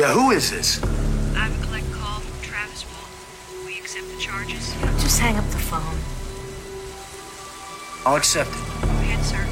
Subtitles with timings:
[0.00, 0.82] Yeah, who is this?
[0.82, 3.66] I have a collect call from Travis Walton.
[3.66, 4.72] We accept the charges.
[5.02, 5.98] Just hang up the phone.
[8.06, 8.80] I'll accept it.
[8.80, 9.44] Go ahead, sir.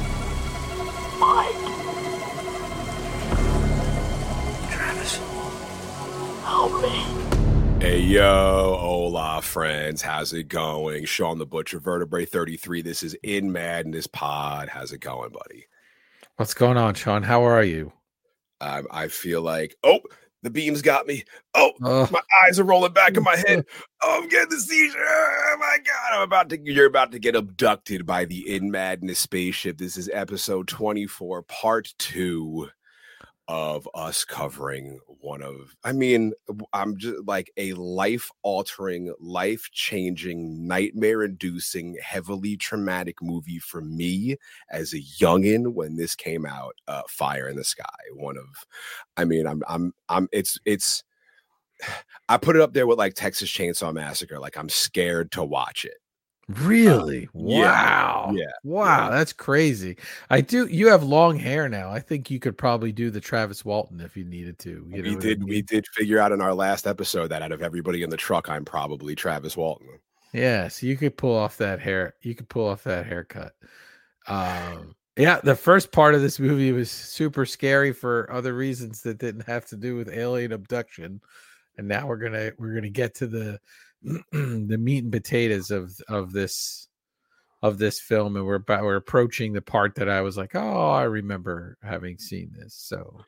[4.71, 5.17] Travis.
[6.43, 7.05] Help me.
[7.79, 11.05] Hey yo, hola friends, how's it going?
[11.05, 12.81] Shawn the Butcher, Vertebrae 33.
[12.81, 14.69] This is In Madness Pod.
[14.69, 15.67] How's it going, buddy?
[16.37, 17.21] What's going on, Shawn?
[17.21, 17.93] How are you?
[18.59, 19.99] I, I feel like, oh,
[20.43, 21.23] the beams got me.
[21.53, 23.65] Oh, Oh, my eyes are rolling back in my head.
[24.01, 24.97] Oh, I'm getting the seizure.
[24.97, 29.19] Oh my god, I'm about to you're about to get abducted by the In Madness
[29.19, 29.77] spaceship.
[29.77, 32.69] This is episode 24, part two
[33.49, 36.33] of us covering one of I mean,
[36.71, 44.37] I'm just like a life altering, life changing, nightmare inducing, heavily traumatic movie for me
[44.69, 47.85] as a youngin when this came out, uh Fire in the Sky.
[48.13, 48.45] One of
[49.17, 51.03] I mean, I'm I'm I'm it's it's
[52.29, 54.39] I put it up there with like Texas Chainsaw Massacre.
[54.39, 55.97] Like I'm scared to watch it.
[56.49, 57.29] Really?
[57.33, 58.31] yeah, wow.
[58.33, 59.97] yeah, Wow, that's crazy.
[60.29, 60.65] I do.
[60.67, 61.91] You have long hair now.
[61.91, 64.69] I think you could probably do the Travis Walton if you needed to.
[64.89, 67.41] You know we what I did we did figure out in our last episode that
[67.41, 69.99] out of everybody in the truck, I'm probably Travis Walton.
[70.33, 72.15] Yeah, so you could pull off that hair.
[72.21, 73.53] You could pull off that haircut.
[74.27, 79.17] Um, yeah, the first part of this movie was super scary for other reasons that
[79.17, 81.21] didn't have to do with alien abduction,
[81.77, 83.59] and now we're gonna we're gonna get to the
[84.31, 86.87] the meat and potatoes of of this
[87.61, 90.91] of this film, and we're about we're approaching the part that I was like, oh,
[90.91, 92.73] I remember having seen this.
[92.73, 93.25] So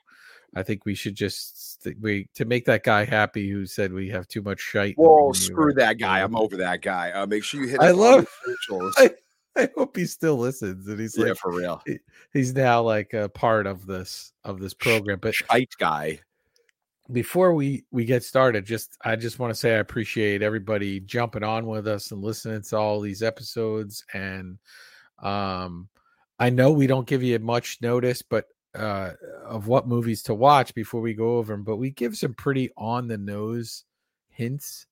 [0.55, 4.27] I think we should just we to make that guy happy who said we have
[4.27, 4.95] too much shite.
[4.97, 6.21] Whoa, screw that guy.
[6.21, 7.11] I'm over that guy.
[7.11, 8.27] Uh, make sure you hit I love-
[8.97, 9.11] I,
[9.55, 11.83] I hope he still listens and he's yeah, like for real.
[12.33, 15.19] he's now like a part of this of this program.
[15.19, 16.19] But Shite guy.
[17.11, 21.43] Before we we get started, just I just want to say I appreciate everybody jumping
[21.43, 24.03] on with us and listening to all these episodes.
[24.13, 24.57] And
[25.19, 25.89] um
[26.39, 28.45] I know we don't give you much notice, but
[28.75, 29.11] uh
[29.45, 32.69] of what movies to watch before we go over them, but we give some pretty
[32.77, 33.83] on the nose
[34.29, 34.87] hints.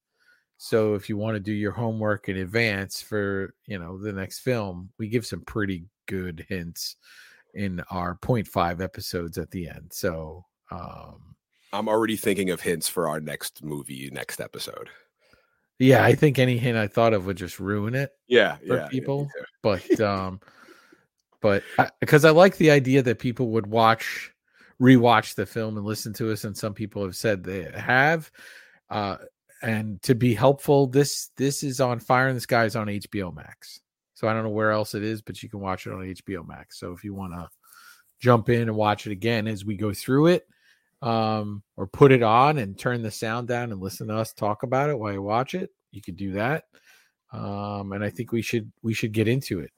[0.58, 4.40] So if you want to do your homework in advance for you know the next
[4.40, 6.96] film, we give some pretty good hints
[7.54, 9.92] in our point five episodes at the end.
[9.92, 11.36] So um
[11.74, 14.90] I'm already thinking of hints for our next movie, next episode.
[15.78, 18.12] yeah, I think any hint I thought of would just ruin it.
[18.28, 18.88] Yeah, For yeah.
[18.88, 19.26] people?
[19.26, 19.46] too.
[19.62, 20.40] But um
[21.42, 21.64] but
[22.02, 24.32] because I, like the idea that people would watch
[24.82, 28.30] rewatch the film and listen to us and some people have said they have
[28.90, 29.18] uh
[29.62, 33.82] and to be helpful this this is on fire in the skies on hbo max
[34.14, 36.48] so i don't know where else it is but you can watch it on hbo
[36.48, 37.48] max so if you want to
[38.22, 40.46] jump in and watch it again as we go through it
[41.02, 44.64] um or put it on and turn the sound down and listen to us talk
[44.64, 46.66] about it while you watch it you could do that.
[47.32, 49.72] Um and i think we should we should get into it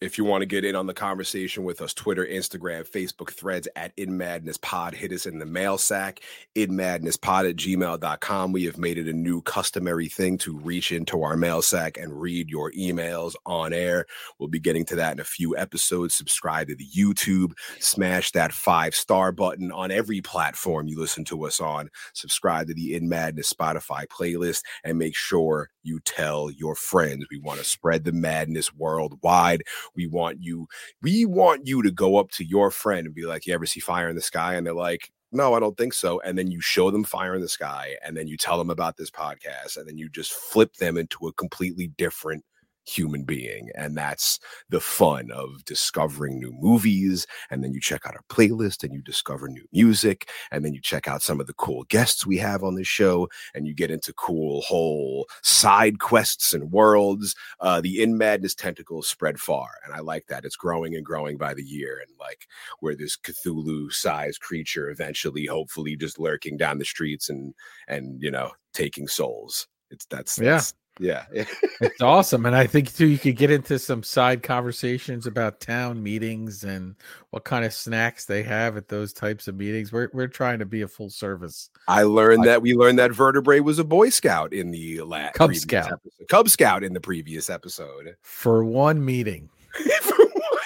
[0.00, 3.68] If you want to get in on the conversation with us, Twitter, Instagram, Facebook threads
[3.76, 6.20] at In Madness Pod, hit us in the mail sack,
[6.56, 8.52] inmadnesspod at gmail.com.
[8.52, 12.18] We have made it a new customary thing to reach into our mail sack and
[12.18, 14.06] read your emails on air.
[14.38, 16.16] We'll be getting to that in a few episodes.
[16.16, 21.44] Subscribe to the YouTube, smash that five star button on every platform you listen to
[21.44, 21.90] us on.
[22.14, 27.26] Subscribe to the In Madness Spotify playlist and make sure you tell your friends.
[27.30, 29.62] We want to spread the madness worldwide.
[29.94, 30.68] We want you,
[31.02, 33.80] we want you to go up to your friend and be like, You ever see
[33.80, 34.54] fire in the sky?
[34.54, 36.20] And they're like, No, I don't think so.
[36.20, 38.96] And then you show them fire in the sky, and then you tell them about
[38.96, 42.44] this podcast, and then you just flip them into a completely different
[42.86, 43.70] human being.
[43.74, 47.26] And that's the fun of discovering new movies.
[47.50, 50.28] And then you check out our playlist and you discover new music.
[50.50, 53.28] And then you check out some of the cool guests we have on the show
[53.54, 57.34] and you get into cool whole side quests and worlds.
[57.60, 59.68] Uh, the In Madness tentacles spread far.
[59.84, 60.44] And I like that.
[60.44, 62.00] It's growing and growing by the year.
[62.06, 62.46] And like
[62.80, 67.54] where this Cthulhu sized creature eventually, hopefully, just lurking down the streets and,
[67.88, 69.66] and, you know, taking souls.
[69.90, 70.52] It's that's, Yeah.
[70.52, 71.24] that's yeah.
[71.32, 76.00] it's awesome and i think too you could get into some side conversations about town
[76.02, 76.94] meetings and
[77.30, 80.66] what kind of snacks they have at those types of meetings we're, we're trying to
[80.66, 84.52] be a full service I learned that we learned that vertebrae was a Boy Scout
[84.52, 85.86] in the last Cub Scout.
[85.92, 86.28] episode.
[86.28, 88.14] Cub Scout in the previous episode.
[88.20, 89.48] for one meeting
[90.02, 90.58] For one.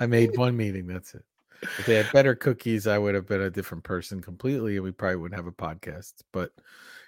[0.00, 1.24] i made one meeting that's it
[1.62, 4.92] if they had better cookies i would have been a different person completely and we
[4.92, 6.52] probably wouldn't have a podcast but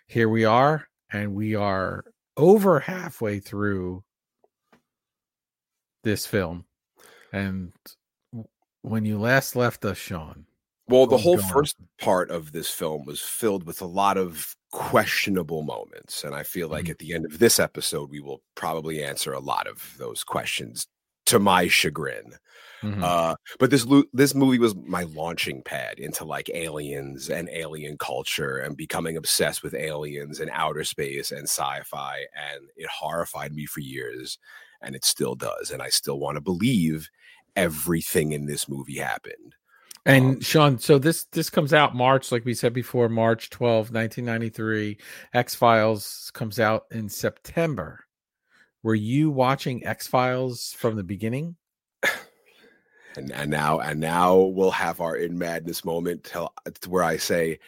[0.07, 2.05] here we are and we are
[2.37, 4.05] over halfway through
[6.05, 6.65] this film
[7.33, 7.73] and
[8.83, 10.47] when you last left us shawn
[10.89, 11.43] Well, the whole on.
[11.43, 16.25] first part of this film was filled with a lot of questionable moments.
[16.25, 16.91] And I feel like Mhm.
[16.91, 20.87] at the end of this episode, we will probably answer a lot of those questions
[21.29, 22.35] to my chagrin.
[22.83, 23.03] Mhm.
[23.03, 28.59] Uh, but this this movie was my launching pad into like aliens and alien culture
[28.59, 32.19] and becoming obsessed with aliens and outer space and sci-fi.
[32.35, 34.39] And it horrified me for years,
[34.81, 35.73] and it still does.
[35.73, 37.09] And I still want to believe
[37.57, 39.57] everything in this movie happened.
[40.07, 43.91] And Um, Shawn, so this this comes out March, like we said before, March 12,
[43.91, 44.99] 1993.
[45.35, 48.05] X Files comes out in September.
[48.83, 51.57] Were you watching X Files from the beginning?
[53.17, 57.03] and, and now and now we'll have our in madness moment till uh, to where
[57.03, 57.59] I say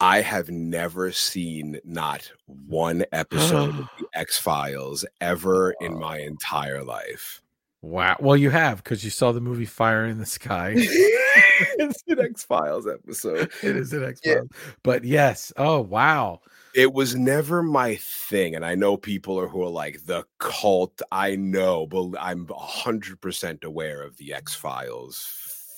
[0.00, 6.84] I have never seen not one episode of the X Files ever in my entire
[6.84, 7.40] life.
[7.82, 8.16] Wow.
[8.18, 10.74] Well, you have because you saw the movie Fire in the Sky.
[10.76, 13.50] it's an X Files episode.
[13.62, 14.34] it is an X Yeah.
[14.36, 14.48] Files.
[14.82, 15.52] But yes.
[15.56, 16.40] Oh, wow.
[16.74, 21.00] It was never my thing, and I know people are who are like the cult.
[21.12, 25.24] I know, but I'm hundred percent aware of the X Files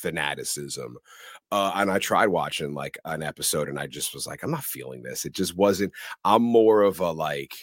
[0.01, 0.97] fanaticism.
[1.53, 4.65] Uh, and I tried watching like an episode, and I just was like, I'm not
[4.65, 5.27] feeling this.
[5.27, 5.93] It just wasn't.
[6.25, 7.55] I'm more of a like,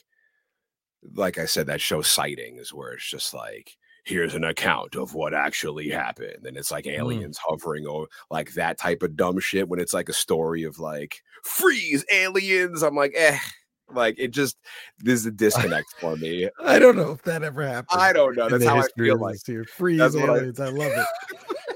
[1.15, 3.75] like I said, that show sightings, where it's just like.
[4.05, 8.77] Here's an account of what actually happened, and it's like aliens hovering over, like that
[8.77, 9.69] type of dumb shit.
[9.69, 13.37] When it's like a story of like freeze aliens, I'm like, eh,
[13.93, 14.57] like it just
[14.99, 16.49] there's a disconnect for me.
[16.63, 18.01] I don't know if that ever happened.
[18.01, 18.49] I don't know.
[18.49, 19.39] That's how I feel like.
[19.45, 19.63] here.
[19.65, 20.59] Freeze That's what I- aliens.
[20.59, 21.07] I, love it.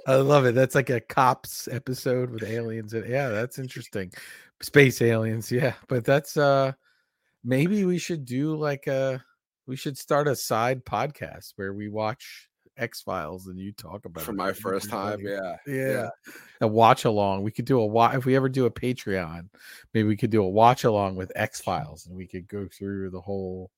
[0.07, 0.55] I love it.
[0.55, 2.93] That's like a cops episode with aliens.
[2.93, 4.11] And yeah, that's interesting.
[4.61, 5.51] Space aliens.
[5.51, 5.73] Yeah.
[5.87, 6.73] But that's uh
[7.43, 9.23] maybe we should do like a
[9.67, 12.47] we should start a side podcast where we watch
[12.77, 14.35] X Files and you talk about it For it.
[14.35, 15.29] my first time, funny.
[15.31, 16.09] yeah, Yeah.
[16.61, 17.43] A watch along.
[17.43, 19.49] We could do a watch if we ever do a Patreon,
[19.93, 23.09] maybe we could do a watch along with X Files and we could go through
[23.11, 23.69] the whole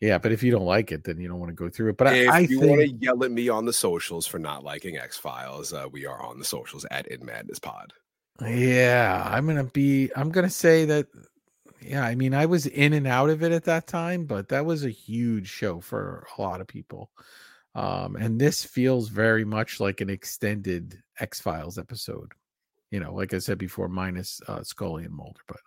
[0.00, 1.98] yeah, but if you don't like it, then you don't want to go through it.
[1.98, 4.38] But if I, I you think want to yell at me on the socials for
[4.38, 7.92] not liking X Files, uh, we are on the socials at In Madness Pod.
[8.40, 10.10] Yeah, I'm gonna be.
[10.16, 11.08] I'm gonna say that.
[11.82, 14.66] Yeah, I mean, I was in and out of it at that time, but that
[14.66, 17.10] was a huge show for a lot of people.
[17.74, 22.32] Um, and this feels very much like an extended X Files episode.
[22.90, 25.40] You know, like I said before, minus uh, Scully and Mulder.
[25.46, 25.60] But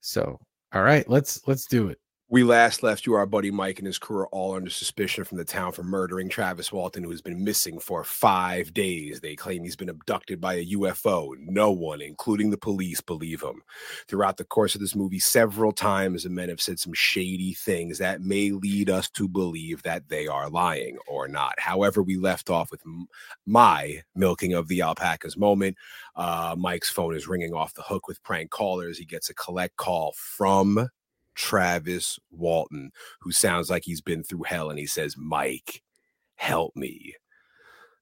[0.00, 0.38] so,
[0.72, 1.98] all right, let's let's do it.
[2.32, 5.38] We last left you, our buddy Mike and his crew are all under suspicion from
[5.38, 9.18] the town for murdering Travis Walton, who has been missing for five days.
[9.18, 11.32] They claim he's been abducted by a UFO.
[11.40, 13.62] No one, including the police, believe him.
[14.06, 17.98] Throughout the course of this movie, several times the men have said some shady things
[17.98, 21.58] that may lead us to believe that they are lying or not.
[21.58, 22.84] However, we left off with
[23.44, 25.76] my milking of the alpacas moment.
[26.14, 28.98] Uh, Mike's phone is ringing off the hook with prank callers.
[28.98, 30.90] He gets a collect call from
[31.40, 35.82] Travis Walton, who sounds like he's been through hell, and he says, Mike,
[36.36, 37.14] help me.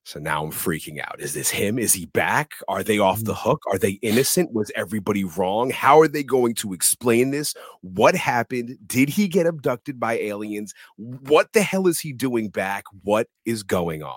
[0.03, 1.21] So now I'm freaking out.
[1.21, 1.79] Is this him?
[1.79, 2.53] Is he back?
[2.67, 3.39] Are they off the mm.
[3.39, 3.63] hook?
[3.71, 4.53] Are they innocent?
[4.53, 5.71] Was everybody wrong?
[5.71, 7.55] How are they going to explain this?
[7.83, 8.77] What happened?
[8.87, 10.75] Did he get abducted by aliens?
[10.97, 12.85] What the hell is he doing back?
[13.03, 14.17] What is going on?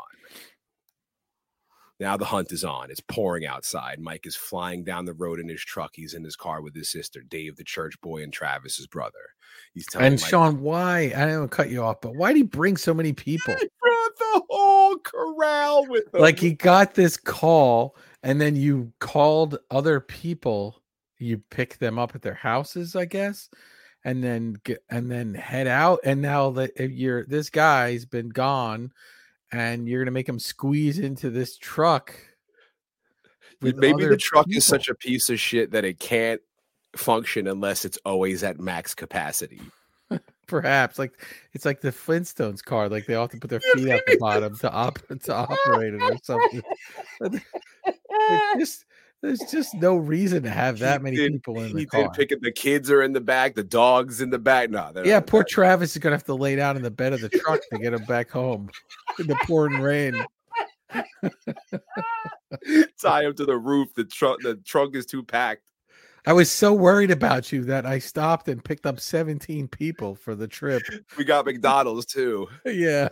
[2.01, 2.89] Now the hunt is on.
[2.89, 4.00] It's pouring outside.
[4.00, 5.92] Mike is flying down the road in his truck.
[5.94, 9.20] He's in his car with his sister, Dave, the church boy, and Travis, his brother.
[9.75, 11.13] He's telling And Mike, Shawn, why?
[11.15, 13.53] I don't cut you off, but why did he bring so many people?
[13.53, 16.22] He brought the whole corral with him.
[16.22, 20.81] like he got this call and then you called other people
[21.20, 23.50] you pick them up at their houses i guess
[24.03, 28.91] and then get and then head out and now that you're this guy's been gone
[29.51, 32.13] and you're gonna make him squeeze into this truck
[33.62, 36.41] maybe the truck is such a piece of shit that it can't
[36.96, 39.62] function unless it's always at max capacity.
[40.48, 41.13] perhaps like
[41.53, 44.70] it's like the flintstones car like they often put their feet at the bottom to
[44.70, 46.62] op to operate it or something
[47.22, 47.41] there's
[48.60, 48.86] just
[49.22, 52.01] there's just no reason to have He that many did- people in the He car
[52.03, 52.41] did pick it.
[52.41, 53.53] The kids are in the back.
[53.53, 54.72] The dogs in the back.
[54.72, 57.29] No, Yeah, poor Travis is gonna have to lay down in the bed of the
[57.29, 58.70] truck to get him back home
[59.22, 60.25] in the pouring rain.
[63.01, 63.94] tie him to the roof.
[63.96, 64.42] The trunk.
[64.42, 65.63] The trunk is too packed.
[66.25, 70.36] I was so worried about you that I stopped and picked up 17 people for
[70.36, 70.84] the trip.
[71.18, 72.48] We got McDonald's too.
[72.66, 73.10] Yeah.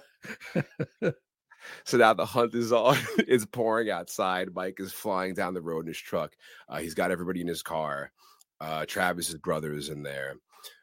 [1.83, 2.97] So now the hunt is on.
[3.17, 4.53] it's pouring outside.
[4.53, 6.35] Mike is flying down the road in his truck.
[6.67, 8.11] Uh, he's got everybody in his car.
[8.61, 10.35] Uh, Travis's brother is in there.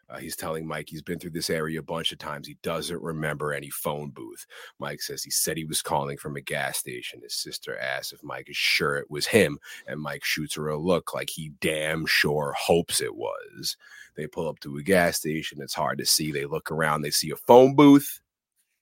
[0.09, 2.47] Uh, he's telling Mike he's been through this area a bunch of times.
[2.47, 4.47] He doesn't remember any phone booth.
[4.79, 7.21] Mike says he said he was calling from a gas station.
[7.23, 10.79] His sister asks if Mike is sure it was him, and Mike shoots her a
[10.79, 13.77] look like he damn sure hopes it was.
[14.17, 15.61] They pull up to a gas station.
[15.61, 16.33] It's hard to see.
[16.33, 17.03] They look around.
[17.03, 18.21] They see a phone booth,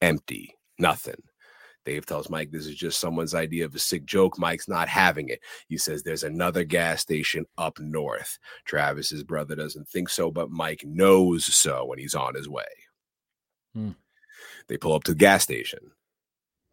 [0.03, 1.23] empty, nothing.
[1.85, 4.39] Dave tells Mike this is just someone's idea of a sick joke.
[4.39, 5.41] Mike's not having it.
[5.69, 8.39] He says there's another gas station up north.
[8.65, 12.65] Travis's brother doesn't think so, but Mike knows so when he's on his way.
[13.75, 13.91] Hmm.
[14.69, 15.91] They pull up to the gas station.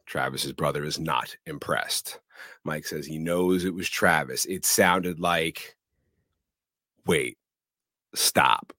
[0.06, 2.20] Travis's brother is not impressed.
[2.64, 4.46] Mike says he knows it was Travis.
[4.46, 5.76] It sounded like,
[7.06, 7.38] wait,
[8.14, 8.74] stop.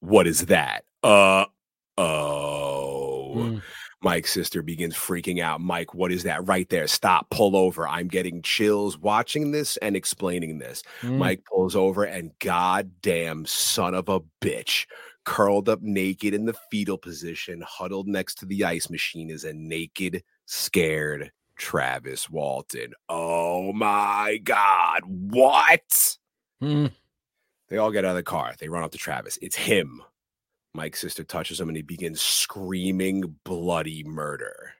[0.00, 0.84] What is that?
[1.02, 1.46] Uh
[1.98, 2.99] oh.
[3.34, 3.58] Hmm.
[4.02, 5.60] Mike's sister begins freaking out.
[5.60, 6.86] Mike, what is that right there?
[6.86, 7.86] Stop, pull over.
[7.86, 10.82] I'm getting chills watching this and explaining this.
[11.02, 11.18] Mm.
[11.18, 14.86] Mike pulls over, and goddamn son of a bitch,
[15.24, 19.52] curled up naked in the fetal position, huddled next to the ice machine, is a
[19.52, 22.94] naked, scared Travis Walton.
[23.10, 25.02] Oh my God.
[25.04, 26.16] What?
[26.58, 26.86] Hmm.
[27.68, 28.54] They all get out of the car.
[28.58, 29.38] They run up to Travis.
[29.42, 30.02] It's him.
[30.72, 34.74] Mike's sister touches him and he begins screaming bloody murder.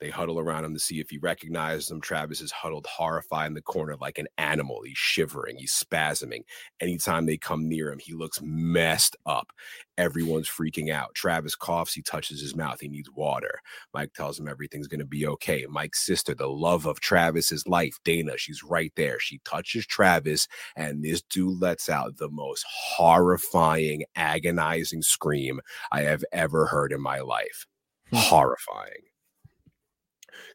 [0.00, 2.00] They huddle around him to see if he recognizes them.
[2.00, 4.80] Travis is huddled, horrified in the corner like an animal.
[4.82, 6.44] He's shivering, he's spasming.
[6.80, 9.52] Anytime they come near him, he looks messed up.
[9.98, 11.14] Everyone's freaking out.
[11.14, 13.60] Travis coughs, he touches his mouth, he needs water.
[13.92, 15.66] Mike tells him everything's going to be okay.
[15.68, 19.20] Mike's sister, the love of Travis's life, Dana, she's right there.
[19.20, 25.60] She touches Travis, and this dude lets out the most horrifying, agonizing scream
[25.92, 27.66] I have ever heard in my life.
[28.08, 28.16] Hmm.
[28.16, 29.09] Horrifying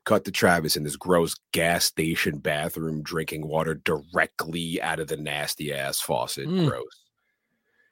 [0.06, 5.18] cut to Travis in this gross gas station bathroom drinking water directly out of the
[5.18, 6.48] nasty ass faucet.
[6.48, 6.68] Mm.
[6.68, 7.06] Gross.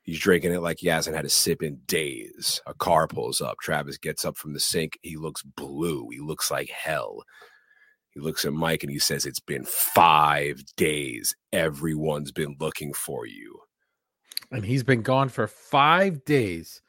[0.03, 2.61] He's drinking it like he hasn't had a sip in days.
[2.67, 3.57] A car pulls up.
[3.61, 4.99] Travis gets up from the sink.
[5.01, 6.09] He looks blue.
[6.11, 7.23] He looks like hell.
[8.13, 11.33] He looks at Mike and he says, It's been five days.
[11.53, 13.59] Everyone's been looking for you.
[14.51, 16.81] And he's been gone for five days.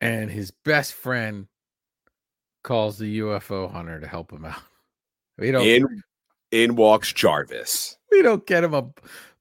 [0.00, 1.46] And his best friend
[2.64, 4.58] calls the UFO hunter to help him out.
[5.38, 6.02] We don't In
[6.52, 7.96] in walks Jarvis.
[8.12, 8.86] we don't get him a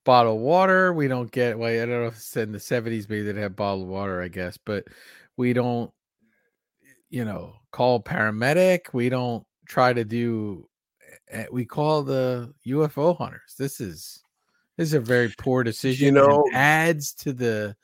[0.06, 0.92] bottle of water.
[0.92, 3.56] We don't get well, I don't know if it's in the 70s, maybe they'd have
[3.56, 4.86] bottled water, I guess, but
[5.38, 5.92] we don't,
[7.12, 8.92] you know, call paramedic.
[8.92, 10.68] We don't try to do
[11.30, 13.53] eh, we call the UFO hunters.
[13.60, 14.24] This is
[14.77, 16.08] this is a very poor decision.
[16.08, 17.75] You know- adds to the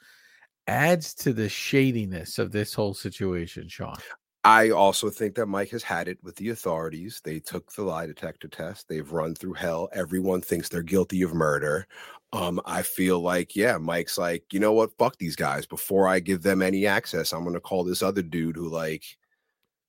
[0.68, 3.98] adds to the shadiness of this whole situation, Shawn.
[4.46, 7.20] I also think that Mike has had it with the authorities.
[7.24, 8.88] They took the lie detector test.
[8.88, 9.90] They've run through hell.
[9.94, 11.88] Everyone thinks they're guilty of murder.
[12.32, 14.98] Um, I feel like, yeah, Mike's like, you know what?
[14.98, 15.66] Fuck these guys.
[15.66, 19.04] Before I give them any access, I'm gonna call this other dude who like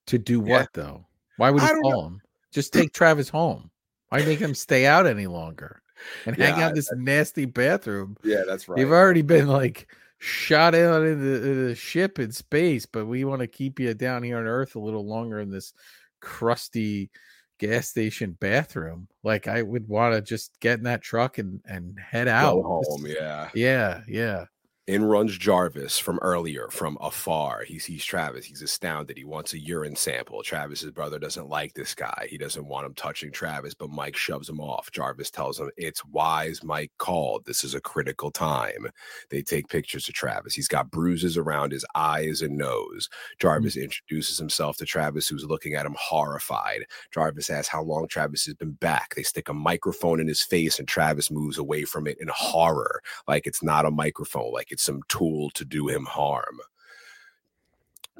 [0.06, 0.60] To do Yeah.
[0.60, 1.06] what though?
[1.36, 1.90] Why would he don't know.
[1.90, 2.22] call him?
[2.52, 3.70] Just take Travis home.
[4.08, 5.82] Why make him stay out any longer
[6.26, 8.16] and hang out in this nasty bathroom?
[8.24, 8.78] Yeah, that's right.
[8.80, 9.86] You've already been like
[10.20, 14.38] shot out in the, ship in space, but we want to keep you down here
[14.38, 15.72] on Earth a little longer in this
[16.20, 17.10] crusty
[17.58, 19.08] gas station bathroom.
[19.24, 22.56] Like I would want to just get in that truck and and head out.
[22.56, 23.48] Go home, yeah.
[23.54, 24.44] yeah, yeah.
[24.86, 27.62] In runs Jarvis from earlier, from afar.
[27.62, 28.46] He sees Travis.
[28.46, 29.16] He's astounded.
[29.16, 30.42] He wants a urine sample.
[30.42, 32.26] Travis's brother doesn't like this guy.
[32.28, 34.90] He doesn't want him touching Travis, but Mike shoves him off.
[34.90, 37.44] Jarvis tells him it's wise Mike called.
[37.44, 38.88] This is a critical time.
[39.30, 40.54] They take pictures of Travis.
[40.54, 43.08] He's got bruises around his eyes and nose.
[43.12, 43.36] Hmm.
[43.38, 46.80] Jarvis introduces himself to Travis, who's looking at him horrified.
[47.12, 49.14] Jarvis asks how long Travis has been back.
[49.14, 53.02] They stick a microphone in his face, and Travis moves away from it in horror
[53.28, 56.58] like it's not a microphone, like it's some tool to do him harm.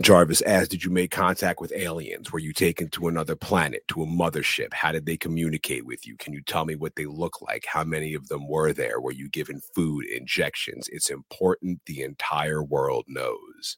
[0.00, 2.33] Jarvis asks, Did you make contact with aliens?
[2.33, 4.73] Were you taken to another planet, to a mothership?
[4.73, 6.17] How did they communicate with you?
[6.17, 7.67] Can you tell me what they look like?
[7.67, 9.00] How many of them were there?
[9.00, 10.88] Were you given food, injections?
[10.90, 13.76] It's important the entire world knows.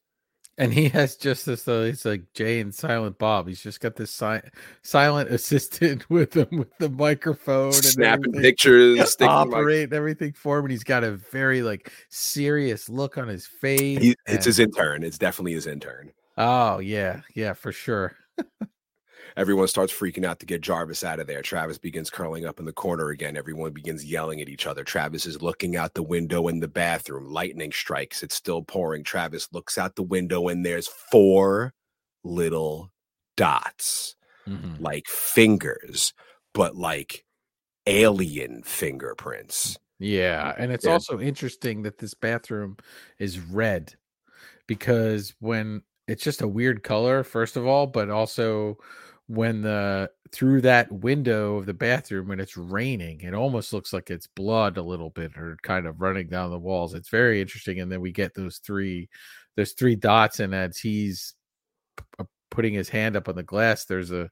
[0.59, 1.67] And he has just this.
[1.67, 3.49] Uh, he's like Jay and Silent Bob.
[3.49, 4.41] He's just got this si-
[4.83, 8.99] silent assistant with him with the microphone, and Snapping pictures,
[9.91, 14.03] my- everything for him, and he's got a very like serious look on his face.
[14.03, 15.03] He, it's and- his intern.
[15.03, 16.13] It's definitely his intern.
[16.37, 18.15] oh yeah, yeah, for sure.
[19.37, 21.43] Everyone starts freaking out to get Jarvis out of there.
[21.43, 23.37] Travis begins curling up in the corner again.
[23.37, 24.85] Everyone begins yelling at each other.
[24.85, 27.27] Travis is looking out the window in the bathroom.
[27.27, 28.23] Lightning strikes.
[28.23, 29.05] It's still pouring.
[29.05, 31.73] Travis looks out the window and there's four
[32.25, 32.91] little
[33.37, 34.81] dots, Mhm.
[34.81, 36.13] like fingers,
[36.53, 37.25] but like
[37.87, 39.79] alien fingerprints.
[39.99, 40.93] Yeah, and it's Yeah.
[40.93, 42.77] also interesting that this bathroom
[43.19, 43.95] is red
[44.67, 48.77] because when it's just a weird color, first of all, but also
[49.33, 54.11] when the through that window of the bathroom when it's raining, it almost looks like
[54.11, 56.93] it's blood a little bit or kind of running down the walls.
[56.95, 59.09] It's very interesting, and then we get those three,
[59.57, 61.35] there's three dots, and as he's
[61.97, 64.31] p- uh, putting his hand up on the glass, there's a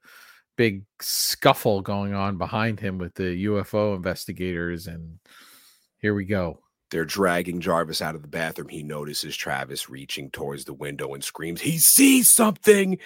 [0.56, 5.18] big scuffle going on behind him with the UFO investigators, and
[5.98, 6.60] here we go.
[6.90, 8.68] They're dragging Jarvis out of the bathroom.
[8.68, 12.98] He notices Travis reaching towards the window and screams, He sees something!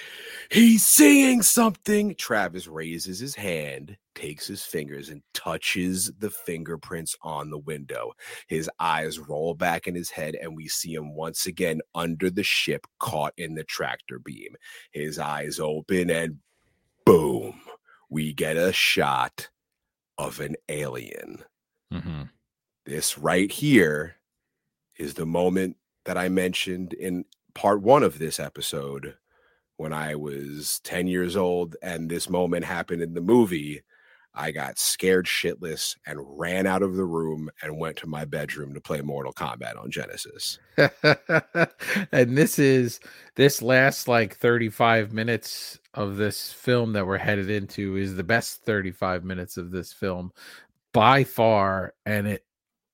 [0.51, 2.15] He's seeing something!
[2.15, 8.13] Travis raises his hand, takes his fingers, and touches the fingerprints on the window.
[8.47, 12.45] His eyes roll back in his head, and we see him once again under the
[12.45, 14.57] ship, caught in the tractor beam.
[14.93, 16.39] His eyes open, and
[17.05, 17.61] boom,
[18.09, 19.51] we get a shot
[20.17, 21.45] of an alien
[21.95, 22.23] Mm-hmm.
[22.87, 24.17] This right here
[24.99, 27.25] is the moment that I mentioned in
[27.55, 29.17] part one of this episode
[29.77, 33.83] when I was 10 years old and this moment happened in the movie.
[34.37, 38.75] I got scared shitless and ran out of the room and went to my bedroom
[38.75, 40.59] to play Mortal Kombat on Genesis.
[42.13, 42.99] and this is
[43.37, 48.65] this last like 35 minutes of this film that we're headed into is the best
[48.65, 50.33] 35 minutes of this film
[50.93, 52.45] by far and it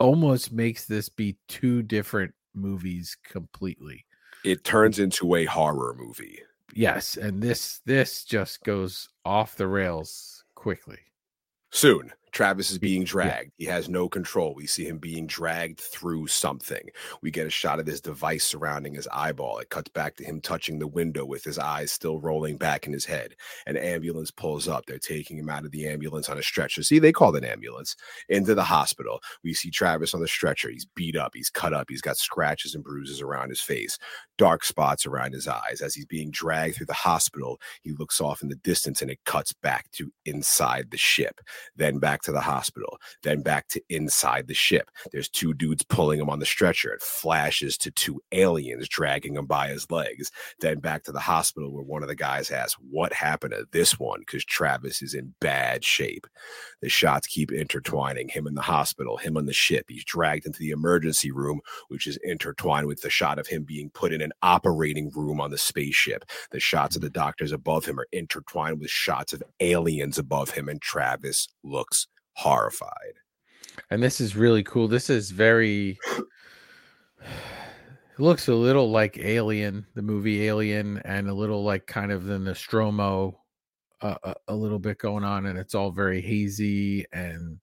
[0.00, 4.04] almost makes this be two different movies completely.
[4.44, 6.40] It turns into a horror movie.
[6.74, 10.98] yes and this this just goes off the rails quickly.
[11.70, 13.08] Soon, Travis is Be- being yeah.
[13.08, 13.52] dragged.
[13.56, 14.54] He has no control.
[14.54, 16.88] We see him being dragged through something.
[17.22, 19.58] We get a shot of this device surrounding his eyeball.
[19.58, 22.92] It cuts back to him touching the window with his eyes still rolling back in
[22.92, 23.34] his head.
[23.66, 24.86] An ambulance pulls up.
[24.86, 26.82] They're taking him out of the ambulance on a stretcher.
[26.82, 27.96] See, they called an ambulance
[28.28, 29.20] into the hospital.
[29.42, 30.70] We see Travis on the stretcher.
[30.70, 31.32] He's beat up.
[31.34, 31.86] He's cut up.
[31.88, 33.98] He's got scratches and bruises around his face,
[34.38, 35.80] dark spots around his eyes.
[35.80, 39.18] As he's being dragged through the hospital, he looks off in the distance and it
[39.24, 41.40] cuts back to inside the ship
[41.76, 44.90] then back to the hospital, then back to inside the ship.
[45.12, 46.92] There's two dudes pulling him on the stretcher.
[46.92, 50.30] It flashes to two aliens dragging him by his legs.
[50.60, 53.98] Then back to the hospital where one of the guys asks, What happened to this
[53.98, 54.20] one?
[54.20, 56.26] Because Travis is in bad shape.
[56.82, 59.86] The shots keep intertwining him in the hospital, him on the ship.
[59.88, 63.90] He's dragged into the emergency room, which is intertwined with the shot of him being
[63.90, 66.24] put in an operating room on the spaceship.
[66.50, 70.68] The shots of the doctors above him are intertwined with shots of aliens above him,
[70.68, 73.14] and Travis looks horrified.
[73.90, 75.98] and this is really cool this is very
[77.22, 82.24] it looks a little like alien the movie alien and a little like kind of
[82.24, 83.38] the nostromo
[84.02, 87.58] uh, a, a little bit going on and it's all very hazy and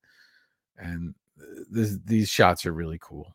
[0.78, 3.34] and uh, this, these shots are really cool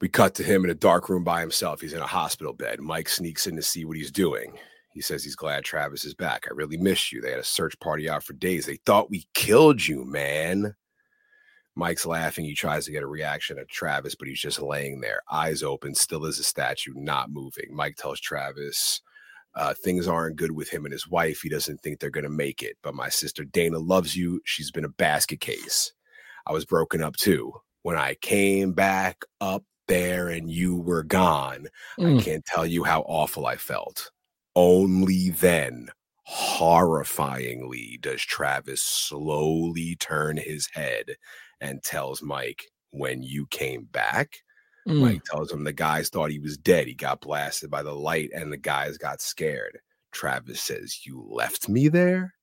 [0.00, 1.80] We cut to him in a dark room by himself.
[1.80, 2.80] He's in a hospital bed.
[2.80, 4.58] Mike sneaks in to see what he's doing.
[4.96, 6.46] He says he's glad Travis is back.
[6.50, 7.20] I really missed you.
[7.20, 8.64] They had a search party out for days.
[8.64, 10.74] They thought we killed you, man.
[11.74, 12.46] Mike's laughing.
[12.46, 15.94] He tries to get a reaction at Travis, but he's just laying there, eyes open,
[15.94, 17.66] still as a statue, not moving.
[17.70, 19.02] Mike tells Travis
[19.54, 21.42] uh, things aren't good with him and his wife.
[21.42, 22.78] He doesn't think they're going to make it.
[22.82, 24.40] But my sister Dana loves you.
[24.46, 25.92] She's been a basket case.
[26.46, 27.52] I was broken up too.
[27.82, 32.22] When I came back up there and you were gone, I Mm.
[32.24, 34.10] can't tell you how awful I felt.
[34.56, 35.90] Only then,
[36.28, 41.16] horrifyingly, does Travis slowly turn his head
[41.60, 44.38] and tells Mike, When you came back,
[44.88, 45.00] Mm.
[45.00, 46.86] Mike tells him the guys thought he was dead.
[46.86, 49.80] He got blasted by the light and the guys got scared.
[50.12, 52.35] Travis says, You left me there?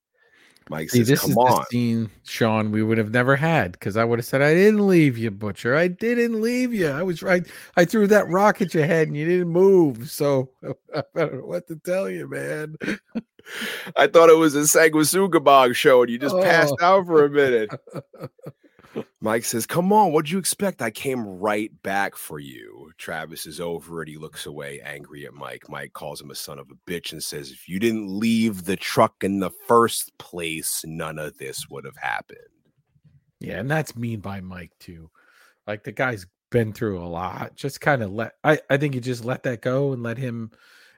[0.70, 1.46] Mike See, says, this is on.
[1.46, 4.88] the scene, Shawn, we would have never had because I would have said, I didn't
[4.88, 5.76] leave you, Butcher.
[5.76, 6.88] I didn't leave you.
[6.90, 7.46] I was right.
[7.76, 10.10] I threw that rock at your head and you didn't move.
[10.10, 10.50] So
[10.96, 12.76] I don't know what to tell you, man.
[13.98, 16.86] I thought it was a Sanguisugabogg show and you just passed Oh.
[17.00, 17.70] out for a minute.
[19.22, 20.82] Mike says, Come on, what'd you expect?
[20.82, 22.92] I came right back for you.
[22.98, 24.08] Travis is over it.
[24.08, 25.70] He looks away, angry at Mike.
[25.70, 28.76] Mike calls him a son of a bitch and says, If you didn't leave the
[28.76, 32.40] truck in the first place, none of this would have happened.
[33.40, 35.10] Yeah, and that's mean by Mike too.
[35.68, 37.56] Like the guy's been through a lot.
[37.56, 40.52] Just kind of let I I think you just let that go and let him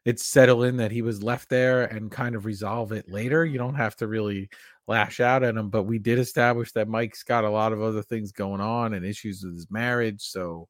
[0.06, 3.44] it settle in that he was left there and kind of resolve it later.
[3.44, 4.50] You don't have to really
[4.88, 8.04] lash out at him, but we did establish that Mike's got a lot of other
[8.04, 10.68] things going on and issues with his marriage, so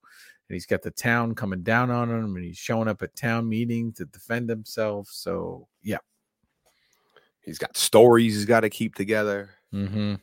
[0.48, 3.50] and he's got the town coming down on him and he's showing up at town
[3.50, 5.08] meeting to defend himself.
[5.12, 5.98] So, yeah.
[7.42, 9.50] He's got stories he's got to keep together.
[9.74, 10.20] Mhm.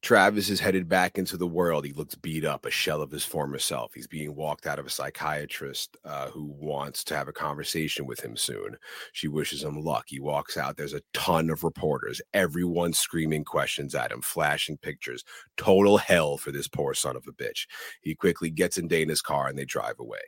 [0.00, 1.84] Travis is headed back into the world.
[1.84, 3.92] He looks beat up, a shell of his former self.
[3.94, 8.20] He's being walked out of a psychiatrist uh, who wants to have a conversation with
[8.20, 8.76] him soon.
[9.12, 10.04] She wishes him luck.
[10.06, 10.76] He walks out.
[10.76, 15.24] There's a ton of reporters, everyone screaming questions at him, flashing pictures.
[15.56, 17.66] Total hell for this poor son of a bitch.
[18.00, 20.18] He quickly gets in Dana's car and they drive away.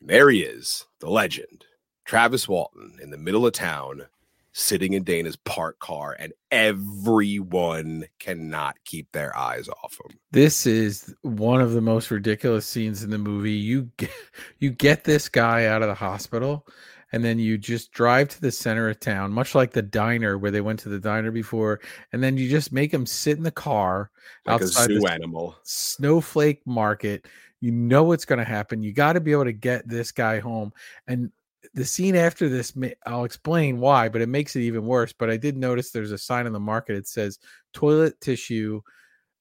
[0.00, 1.64] And there he is, the legend,
[2.04, 4.06] Travis Walton, in the middle of town,
[4.52, 10.18] sitting in Dana's parked car, and everyone cannot keep their eyes off him.
[10.30, 13.52] This is one of the most ridiculous scenes in the movie.
[13.52, 14.10] You get,
[14.58, 16.66] you get this guy out of the hospital
[17.12, 20.50] and then you just drive to the center of town, much like the diner where
[20.50, 21.80] they went to the diner before,
[22.12, 24.10] and then you just make him sit in the car
[24.46, 25.56] Like a outside zoo this animal.
[25.62, 27.26] snowflake market.
[27.60, 28.82] You know what's going to happen.
[28.82, 30.72] You got to be able to get this guy home.
[31.06, 31.30] And
[31.74, 35.12] the scene after this, I'll explain why, but it makes it even worse.
[35.12, 36.96] But I did notice there's a sign on the market.
[36.96, 37.38] It says
[37.72, 38.80] toilet tissue,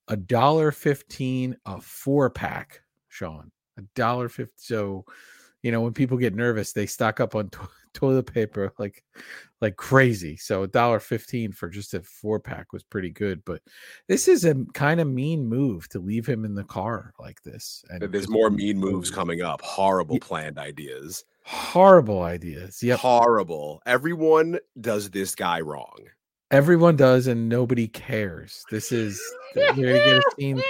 [0.07, 2.81] a dollar fifteen a four pack.
[3.09, 4.53] Shawn, a dollar fifty.
[4.57, 5.05] So,
[5.63, 9.03] you know, when people get nervous, they stock up on to- toilet paper like
[9.61, 10.37] like crazy.
[10.37, 13.43] So a dollar fifteen for just a four pack was pretty good.
[13.45, 13.61] But
[14.07, 17.83] this is a kind of mean move to leave him in the car like this.
[17.89, 19.61] And There's more mean moves coming up.
[19.61, 21.23] Horrible planned ideas.
[21.45, 22.81] horrible ideas.
[22.83, 22.99] Yep.
[22.99, 23.81] Horrible.
[23.85, 25.95] Everyone does this guy wrong.
[26.51, 28.63] Everyone does, and nobody cares.
[28.69, 29.21] This is
[29.55, 30.61] we're gonna get a scene.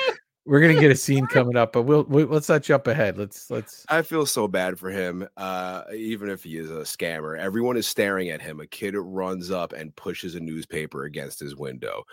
[0.45, 3.15] We're gonna get a scene coming up, but we'll, we let's not jump ahead.
[3.15, 3.85] Let's let's.
[3.89, 5.27] I feel so bad for him.
[5.37, 8.59] Uh, even if he is a scammer, everyone is staring at him.
[8.59, 12.03] A kid runs up and pushes a newspaper against his window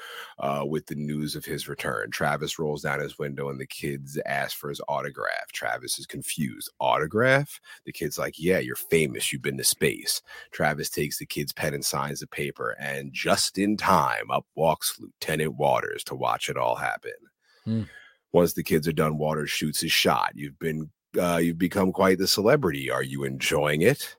[0.40, 2.10] uh, with the news of his return.
[2.10, 5.50] Travis rolls down his window and the kids ask for his autograph.
[5.54, 6.70] Travis is confused.
[6.80, 7.60] Autograph?
[7.86, 9.32] The kid's like, Yeah, you're famous.
[9.32, 10.20] You've been to space.
[10.50, 12.76] Travis takes the kid's pen and signs the paper.
[12.78, 17.12] And just in time, up walks Lieutenant Watters to watch it all happen.
[17.64, 17.82] Hmm.
[18.32, 20.32] Once the kids are done, Watters shoots his shot.
[20.34, 22.90] You've been uh, you've become quite the celebrity.
[22.90, 24.16] Are you enjoying it?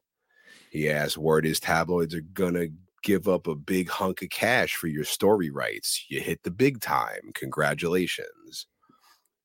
[0.72, 2.68] He asks, word is tabloids are gonna
[3.04, 6.06] give up a big hunk of cash for your story rights.
[6.10, 7.32] You hit the big time.
[7.36, 8.68] Congratulations.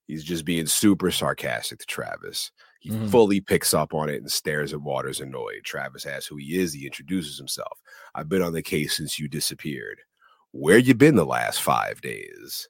[0.06, 2.50] He's just being super sarcastic to Travis.
[2.80, 3.10] He Mhm.
[3.10, 5.64] fully picks up on it and stares at Watters annoyed.
[5.64, 6.74] Travis asks who he is.
[6.74, 7.80] He introduces himself.
[8.14, 10.02] I've been on the case since you disappeared.
[10.52, 12.68] Where you been the last five days?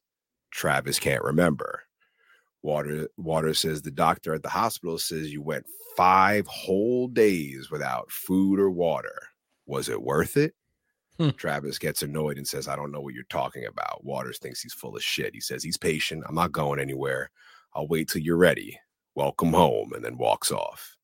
[0.55, 1.83] Travis can't remember.
[2.62, 8.11] Water Water says the doctor at the hospital says you went five whole days without
[8.11, 9.14] food or water.
[9.67, 10.55] Was it worth it?
[11.19, 11.31] Hmm.
[11.31, 14.05] Travis gets annoyed and says, I don't know what you're talking about.
[14.05, 15.35] Watters thinks he's full of shit.
[15.35, 16.25] He says he's patient.
[16.27, 17.31] I'm not going anywhere.
[17.75, 18.79] I'll wait till you're ready.
[19.14, 20.97] Welcome home, and then walks off.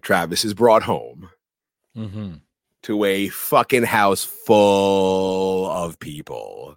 [0.00, 1.28] Travis is brought home
[1.96, 2.34] Mm-hmm.
[2.82, 6.76] to a fucking house full of people.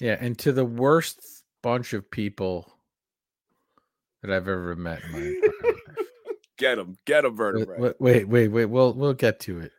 [0.00, 1.20] Yeah, and to the worst
[1.62, 2.70] bunch of people
[4.22, 5.52] that I've ever met in my life.
[6.58, 7.78] Get him, get him, Wait, vertebrae.
[7.78, 8.64] wait, wait, wait, wait.
[8.64, 9.72] We'll we'll get to it.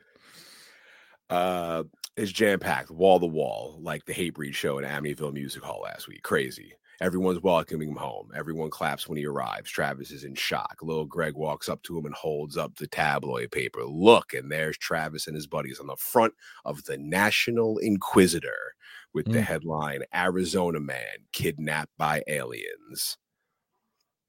[1.31, 1.83] uh
[2.15, 6.07] is jam packed wall to wall like the Hatebreed show at Amityville Music Hall last
[6.07, 6.21] week.
[6.21, 6.73] Crazy.
[7.01, 8.29] Everyone's welcoming him home.
[8.35, 9.69] Everyone claps when he arrives.
[9.71, 10.77] Travis is in shock.
[10.81, 13.83] Little Greg walks up to him and holds up the tabloid paper.
[13.83, 16.33] Look, and there's Travis and his buddies on the front
[16.65, 18.75] of the National Inquisitor
[19.13, 19.43] with the Mm.
[19.43, 23.17] headline Arizona Man Kidnapped by Aliens.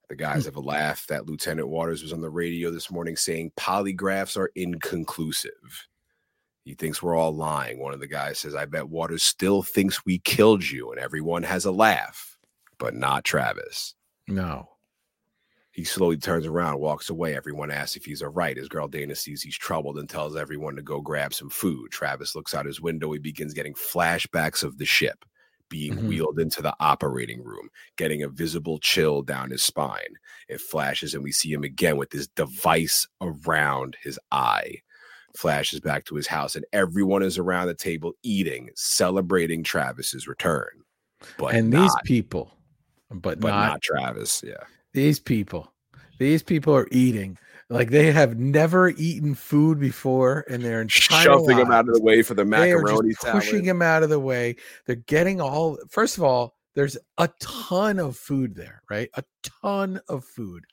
[0.08, 3.52] The guys have a laugh that Lieutenant Watters was on the radio this morning saying
[3.58, 5.86] polygraphs are inconclusive.
[6.64, 7.78] He thinks we're all lying.
[7.78, 10.90] One of the guys says, I bet Watters still thinks we killed you.
[10.90, 12.36] And everyone has a laugh,
[12.78, 13.94] but not Travis.
[14.26, 14.70] No.
[15.78, 17.36] He slowly turns around, walks away.
[17.36, 18.56] Everyone asks if he's all right.
[18.56, 21.92] His girl Dana sees he's troubled and tells everyone to go grab some food.
[21.92, 23.12] Travis looks out his window.
[23.12, 25.24] He begins getting flashbacks of the ship
[25.68, 26.08] being Mhm.
[26.08, 30.16] wheeled into the operating room, getting a visible chill down his spine.
[30.48, 34.82] It flashes, and we see him again with this device around his eye.
[35.36, 40.82] Flashes back to his house, and everyone is around the table eating, celebrating Travis's return.
[41.36, 42.50] But and not, these people,
[43.10, 44.42] but, but not, not Travis.
[44.44, 44.64] Yeah.
[44.98, 45.72] These people.
[46.18, 47.38] These people are eating
[47.70, 52.02] like they have never eaten food before in their entire shoving them out of the
[52.02, 53.64] way for the They are macaroni just pushing salad.
[53.66, 54.56] him out of the way.
[54.87, 55.78] They're getting all.
[55.88, 59.08] First of all, there's a ton of food there, right?
[59.14, 59.22] A
[59.62, 60.64] ton of food.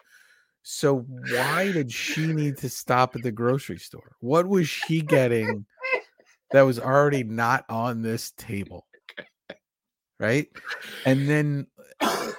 [0.63, 4.15] So why did she need to stop at the grocery store?
[4.21, 5.67] What was she getting
[6.51, 8.88] that was already not on this table?
[10.19, 10.47] Right?
[11.05, 11.67] And then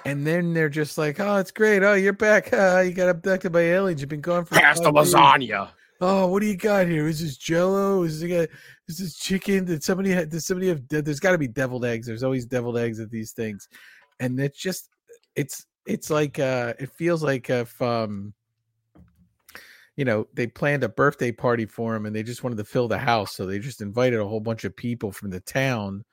[0.07, 1.83] and then they're just like, "Oh, it's great.
[1.83, 2.53] Oh, you're back.
[2.53, 3.99] Uh, you got abducted by aliens.
[4.01, 5.69] You've been gone for Pass the five days." lasagna.
[5.99, 7.07] Oh, what do you got here?
[7.07, 8.03] Is this Jello?
[8.03, 8.47] Is this,
[8.87, 9.65] is this chicken?
[9.65, 10.87] Did somebody have, did somebody have?
[10.87, 12.07] There's got to be deviled eggs.
[12.07, 13.67] There's always deviled eggs at these things,
[14.19, 14.89] and it's just
[15.35, 18.33] it's it's like uh it feels like if um
[19.97, 22.87] you know they planned a birthday party for him and they just wanted to fill
[22.87, 26.05] the house, so they just invited a whole bunch of people from the town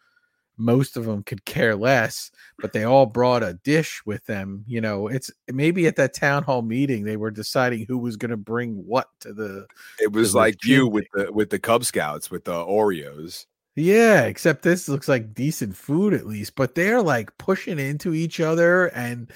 [0.56, 4.64] most of them could care less, but they all brought a dish with them.
[4.66, 8.30] You know, it's maybe at that town hall meeting they were deciding who was going
[8.30, 9.66] to bring what to the.
[10.00, 13.46] It was like you gym with the with the Cub Scouts with the Oreos.
[13.76, 18.38] Yeah, except this looks like decent food at least, but they're like pushing into each
[18.38, 19.30] other and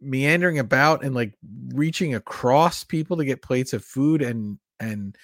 [0.00, 1.34] meandering about and like
[1.74, 5.16] reaching across people to get plates of food and and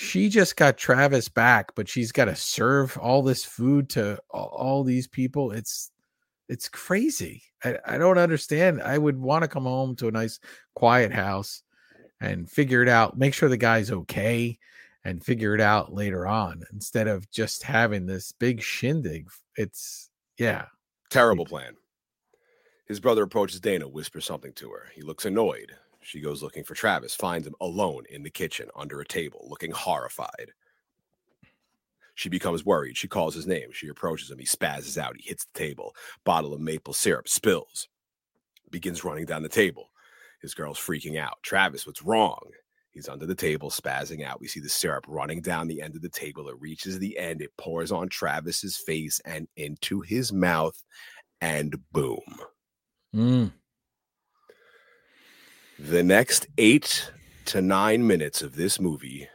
[0.00, 4.82] she just got Travis back, but she's got to serve all this food to all
[4.82, 5.50] these people.
[5.52, 5.90] It's
[6.48, 7.42] it's crazy.
[7.62, 8.80] I, I don't understand.
[8.82, 10.40] I would want to come home to a nice
[10.74, 11.62] quiet house
[12.18, 14.58] and figure it out, make sure the guy's okay
[15.04, 19.28] and figure it out later on instead of just having this big shindig.
[19.56, 20.64] It's yeah.
[21.10, 21.74] Terrible plan.
[22.86, 24.86] His brother approaches Dana, whispers something to her.
[24.94, 25.72] He looks annoyed.
[26.02, 29.70] She goes looking for Travis, finds him alone in the kitchen under a table, looking
[29.70, 30.52] horrified.
[32.14, 32.96] She becomes worried.
[32.96, 33.72] She calls his name.
[33.72, 34.38] She approaches him.
[34.38, 35.16] He spazzes out.
[35.16, 35.94] He hits the table.
[36.24, 37.88] Bottle of maple syrup spills.
[38.70, 39.90] Begins running down the table.
[40.42, 41.38] His girl's freaking out.
[41.42, 42.50] Travis, what's wrong?
[42.90, 44.40] He's under the table, spazzing out.
[44.40, 46.48] We see the syrup running down the end of the table.
[46.48, 47.40] It reaches the end.
[47.40, 50.82] It pours on Travis's face and into his mouth,
[51.40, 52.20] and boom.
[53.14, 53.52] Mm.
[55.88, 57.10] The next eight
[57.46, 59.26] to nine minutes of this movie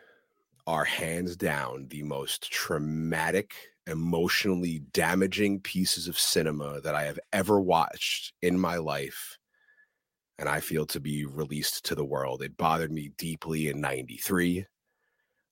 [0.67, 3.55] are hands down the most traumatic,
[3.88, 9.39] emotionally damaging pieces of cinema that I have ever watched in my life.
[10.38, 12.43] And I feel to be released to the world.
[12.43, 14.65] It bothered me deeply in 93.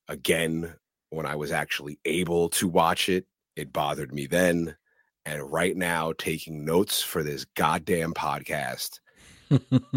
[0.08, 0.76] Again,
[1.10, 3.26] when I was actually able to watch it,
[3.56, 4.78] it bothered me then.
[5.26, 9.00] And right now, taking notes for this goddamn podcast,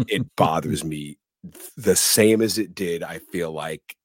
[0.07, 1.17] it bothers me
[1.75, 3.03] the same as it did.
[3.03, 3.95] I feel like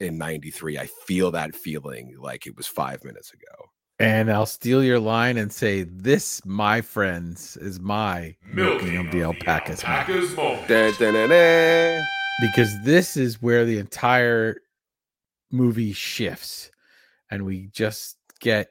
[0.00, 3.70] in 93, I feel that feeling like it was five minutes ago.
[4.00, 9.22] And I'll steal your line and say, This, my friends, is my milking of the
[9.22, 9.82] alpacas.
[9.82, 10.98] moment." moment.
[10.98, 12.04] Dun.
[12.40, 14.60] Because this is where the entire
[15.50, 16.70] movie shifts.
[17.30, 18.68] And we just get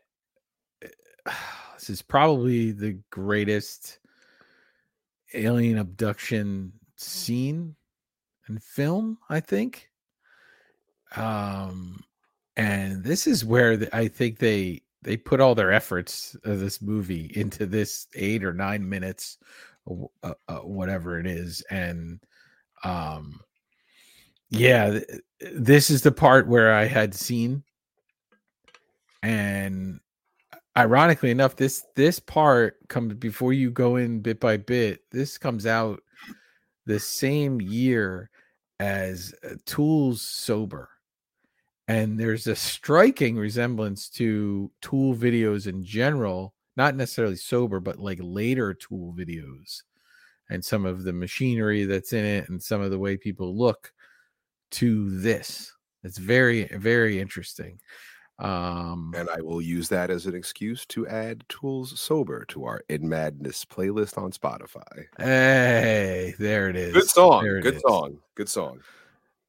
[1.76, 4.00] this is probably the greatest
[5.38, 7.76] alien abduction scene
[8.50, 9.90] in film, I think.
[11.16, 12.04] Um,
[12.56, 16.82] and this is where the, I think they they put all their efforts of this
[16.82, 19.38] movie into this eight or nine minutes,
[20.24, 22.20] uh, uh, whatever it is, and
[22.84, 23.40] um,
[24.50, 25.06] yeah, th-
[25.54, 27.64] this is the part where I had seen,
[29.22, 30.00] and
[30.78, 35.02] ironically enough, this this part comes before you go in bit by bit.
[35.12, 36.02] This comes out
[36.86, 38.30] the same year
[38.80, 40.90] as uh, Tool's Sober.
[41.90, 48.20] And there's a striking resemblance to Tool videos in general, not necessarily sober, but like
[48.22, 49.84] later Tool videos
[50.50, 53.92] and some of the machinery that's in it and some of the way people look
[54.72, 55.74] to this.
[56.04, 57.80] It's very, very interesting.
[58.40, 62.82] Um, And I will use that as an excuse to add Tools Sober to our
[62.88, 65.06] In Madness playlist on Spotify.
[65.18, 66.94] hey, there it is.
[66.94, 67.44] Good song.
[67.44, 67.82] Good is.
[67.82, 68.20] song.
[68.36, 68.80] Good song.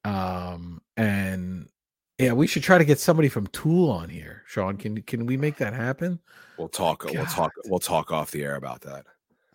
[0.05, 1.68] Um, and
[2.18, 4.42] yeah, we should try to get somebody from Tool on here.
[4.46, 6.18] Shawn, can can we make that happen?
[6.57, 7.05] We'll talk.
[7.05, 7.53] We'll talk.
[7.66, 9.07] We'll talk off the air about that.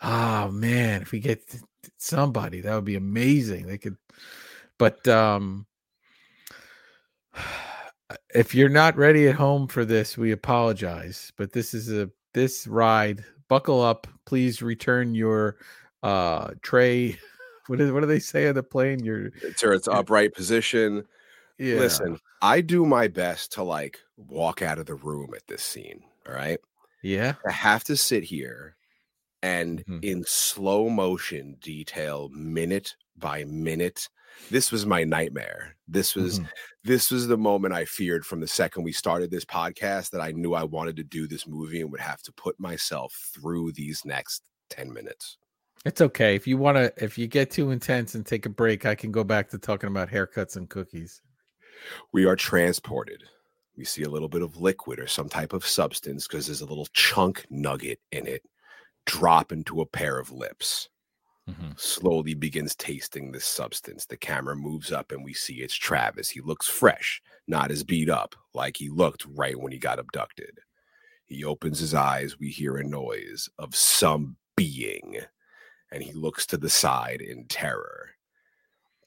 [0.01, 1.43] Oh man, if we get
[1.97, 3.67] somebody, that would be amazing.
[3.67, 3.97] They could,
[4.77, 5.65] but um,
[8.33, 11.31] if you're not ready at home for this, we apologize.
[11.37, 13.23] But this is a this ride.
[13.47, 14.61] Buckle up, please.
[14.61, 15.57] Return your
[16.03, 17.17] uh tray.
[17.67, 19.05] What is what do they say on the plane?
[19.05, 21.05] Your sir, its upright position.
[21.57, 21.77] yeah.
[21.77, 26.03] Listen, I do my best to like walk out of the room at this scene.
[26.27, 26.59] All right.
[27.03, 28.75] yeah, I have to sit here
[29.41, 30.03] and Mhm.
[30.03, 34.09] in slow motion detail minute by minute.
[34.49, 35.75] This was my nightmare.
[35.87, 36.49] This was Mhm.
[36.83, 40.31] this was the moment I feared from the second we started this podcast that I
[40.31, 44.03] knew I wanted to do this movie and would have to put myself through these
[44.05, 45.37] next 10 minutes.
[45.85, 46.93] It's okay if you want to.
[47.03, 49.89] If you get too intense and take a break, I can go back to talking
[49.89, 51.21] about haircuts and cookies.
[52.13, 53.23] We are transported.
[53.75, 56.65] We see a little bit of liquid or some type of substance because there's a
[56.65, 58.43] little chunk nugget in it
[59.05, 60.87] drop into a pair of lips.
[61.49, 61.77] Mhm.
[61.77, 64.05] slowly begins tasting this substance.
[64.05, 66.29] The camera moves up and we see it's Travis.
[66.29, 70.59] He looks fresh, not as beat up like he looked right when he got abducted.
[71.25, 72.39] He opens his eyes.
[72.39, 75.19] We hear a noise of some being,
[75.91, 78.11] and he looks to the side in terror.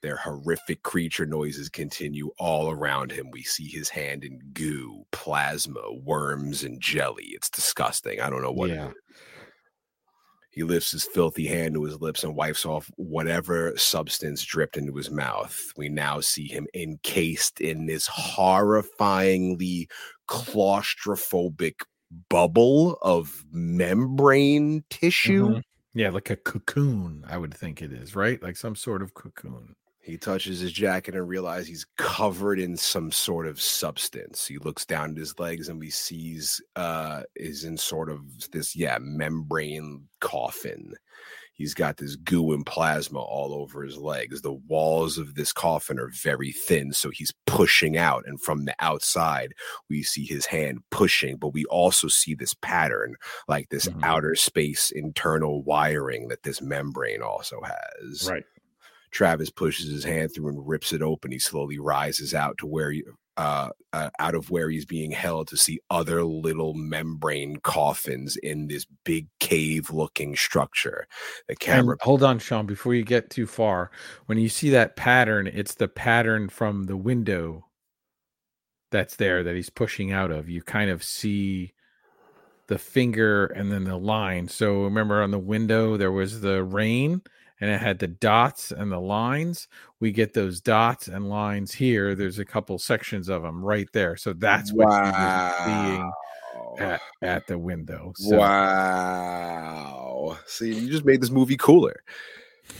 [0.02, 3.30] Their horrific creature noises continue all around him.
[3.32, 7.26] We see his hand in goo, plasma, worms, and jelly.
[7.30, 8.20] It's disgusting.
[8.20, 8.92] I don't know what Yeah.
[10.56, 14.96] He lifts his filthy hand to his lips and wipes off whatever substance dripped into
[14.96, 15.72] his mouth.
[15.76, 19.88] We now see him encased in this horrifyingly
[20.28, 21.82] claustrophobic
[22.30, 25.56] bubble of membrane tissue.
[25.56, 25.62] Mhm.
[25.94, 28.42] Yeah, like a cocoon, I would think it is, right?
[28.42, 29.76] Like some sort of cocoon.
[30.06, 34.46] He touches his jacket and realizes he's covered in some sort of substance.
[34.46, 38.20] He looks down at his legs and we sees uh is in sort of
[38.52, 40.94] this yeah membrane coffin.
[41.54, 44.42] He's got this goo and plasma all over his legs.
[44.42, 48.24] The walls of this coffin are very thin, so he's pushing out.
[48.26, 49.54] And from the outside,
[49.88, 53.16] we see his hand pushing, but we also see this pattern,
[53.48, 54.04] like this Mhm.
[54.04, 58.28] outer space internal wiring that this membrane also has.
[58.30, 58.44] Right.
[59.16, 61.32] Travis pushes his hand through and rips it open.
[61.32, 63.02] He slowly rises out to where he,
[63.38, 68.66] uh, uh, out of where he's being held to see other little membrane coffins in
[68.66, 71.06] this big cave-looking structure.
[71.48, 73.90] The And camera, hold on, Shawn, before you get too far.
[74.26, 77.64] When you see that pattern, it's the pattern from the window
[78.90, 80.50] that's there that he's pushing out of.
[80.50, 81.72] You kind of see
[82.68, 84.48] the finger and then the line.
[84.48, 87.22] So remember on the window there was the rain
[87.60, 89.68] and it had the dots and the lines.
[90.00, 92.14] We get those dots and lines here.
[92.14, 94.16] There's a couple sections of them right there.
[94.16, 96.12] So that's what was seeing
[96.78, 98.12] at, at the window.
[98.16, 100.38] So Wow.
[100.46, 102.02] See, you just made this movie cooler.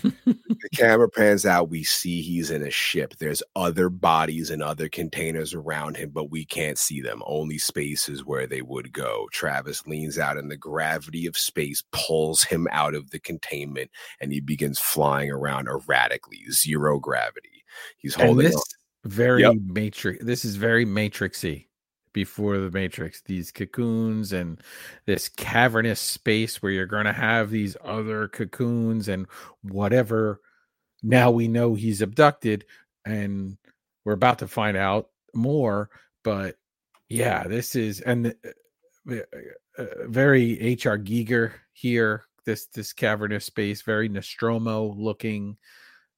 [0.02, 1.70] The camera pans out.
[1.70, 3.14] We see he's in a ship.
[3.18, 7.22] There's other bodies and other containers around him, but we can't see them.
[7.26, 9.28] Only spaces where they would go.
[9.32, 14.32] Travis leans out, and the gravity of space pulls him out of the containment, and
[14.32, 16.44] he begins flying around erratically.
[16.50, 17.64] Zero gravity.
[17.98, 18.62] He's and holding this on.
[19.04, 19.54] very Yep.
[19.64, 21.66] matrix this is very matrixy
[22.16, 24.58] before the matrix these cocoons and
[25.04, 29.26] this cavernous space where you're going to have these other cocoons and
[29.60, 30.40] whatever.
[31.02, 32.64] Now we know he's abducted
[33.04, 33.58] and
[34.06, 35.90] we're about to find out more
[36.24, 36.56] but
[37.10, 38.34] yeah this is and
[39.08, 39.16] uh,
[39.78, 45.58] uh, very hr giger here this this cavernous space very nostromo looking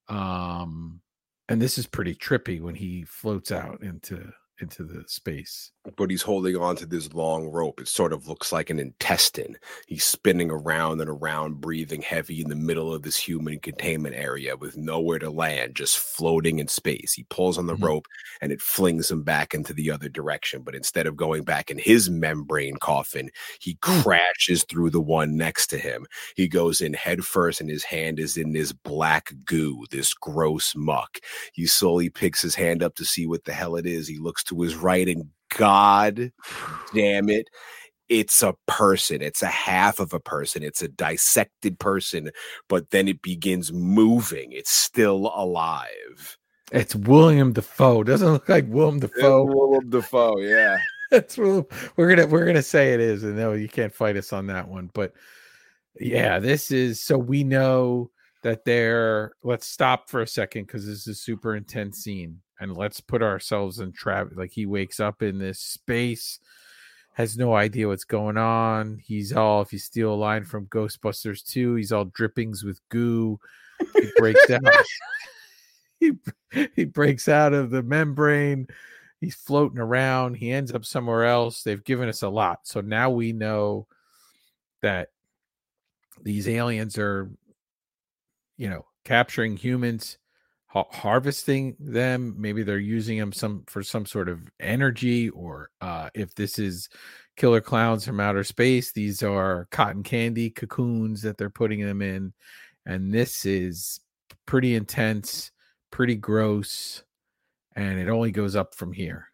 [0.08, 1.00] um
[1.48, 6.22] and this is pretty trippy when he floats out into into the space but he's
[6.22, 7.80] holding on to this long rope.
[7.80, 9.56] It sort of looks like an intestine.
[9.86, 14.56] He's spinning around and around, breathing heavy in the middle of this human containment area
[14.56, 17.12] with nowhere to land, just floating in space.
[17.14, 17.84] He pulls on the Mhm.
[17.84, 18.06] rope
[18.40, 20.62] and it flings him back into the other direction.
[20.62, 25.68] But instead of going back in his membrane coffin, he crashes through the one next
[25.68, 26.06] to him.
[26.36, 30.74] He goes in head first, and his hand is in this black goo, this gross
[30.76, 31.18] muck.
[31.52, 34.08] He slowly picks his hand up to see what the hell it is.
[34.08, 36.32] He looks to his right, and God
[36.94, 37.48] damn it.
[38.08, 39.20] It's a person.
[39.20, 40.62] It's a half of a person.
[40.62, 42.30] It's a dissected person,
[42.68, 44.52] but then it begins moving.
[44.52, 46.38] It's still alive.
[46.72, 50.76] it's william dafoe doesn't look like william dafoe William Dafoe, yeah.
[51.10, 51.64] that's we're
[51.96, 54.90] gonna we're gonna say it is and no you can't fight us on that one
[54.92, 55.12] but
[55.98, 58.10] yeah this is so we know
[58.42, 62.76] that they're let's stop for a second because this is a super intense scene and
[62.76, 66.40] let's put ourselves in trap like he wakes up in this space
[67.14, 71.44] has no idea what's going on he's all if you steal a line from ghostbusters
[71.44, 73.38] 2 he's all drippings with goo
[73.94, 74.84] he breaks out
[76.00, 76.12] he,
[76.74, 78.66] he breaks out of the membrane
[79.20, 83.10] he's floating around he ends up somewhere else they've given us a lot so now
[83.10, 83.86] we know
[84.82, 85.08] that
[86.22, 87.30] these aliens are
[88.56, 90.18] you know capturing humans
[90.68, 96.08] ha- harvesting them maybe they're using them some for some sort of energy or uh
[96.14, 96.88] if this is
[97.36, 102.32] killer clowns from outer space these are cotton candy cocoons that they're putting them in
[102.86, 104.00] and this is
[104.46, 105.50] pretty intense
[105.90, 107.02] pretty gross
[107.76, 109.28] and it only goes up from here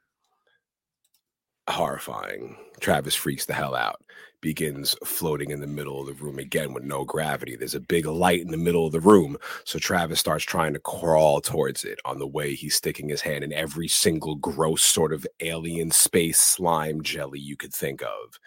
[1.68, 2.57] Horrifying.
[2.80, 4.05] Travis freaks the hell out,
[4.45, 7.57] begins floating in the middle of the room again with no gravity.
[7.57, 9.38] There's a big light in the middle of the room.
[9.64, 11.99] So Travis starts trying to crawl towards it.
[12.05, 16.38] On the way, he's sticking his hand in every single gross sort of alien space
[16.38, 18.38] slime jelly you could think of,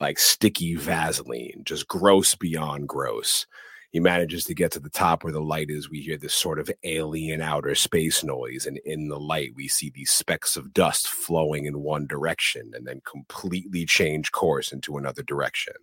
[0.00, 3.46] like sticky Vaseline, just gross beyond gross.
[3.92, 5.90] He manages to get to the top where the light is.
[5.90, 9.90] We hear this sort of alien outer space noise, and in the light, we see
[9.90, 15.22] these specks of dust flowing in one direction and then completely change course into another
[15.22, 15.74] direction.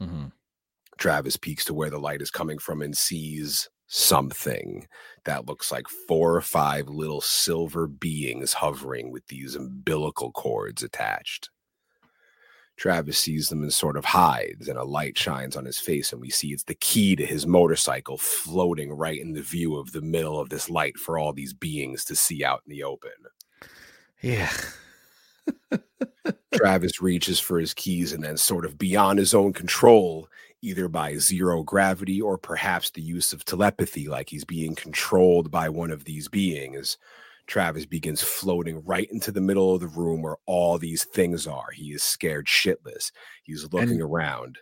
[0.00, 0.32] Mhm.
[0.96, 4.86] Travis peeks to where the light is coming from and sees something
[5.24, 11.50] that looks like four or five little silver beings hovering with these umbilical cords attached.
[12.80, 16.20] Travis sees them and sort of hides, and a light shines on his face, and
[16.20, 20.00] we see it's the key to his motorcycle floating right in the view of the
[20.00, 23.10] middle of this light for all these beings to see out in the open.
[24.22, 24.50] Yeah.
[26.54, 30.30] Travis reaches for his keys and then, sort of beyond his own control,
[30.62, 35.68] either by zero gravity or perhaps the use of telepathy, like he's being controlled by
[35.68, 36.96] one of these beings,
[37.50, 41.70] Travis begins floating right into the middle of the room where all these things are.
[41.74, 43.10] He is scared shitless.
[43.42, 44.58] He's looking And- around.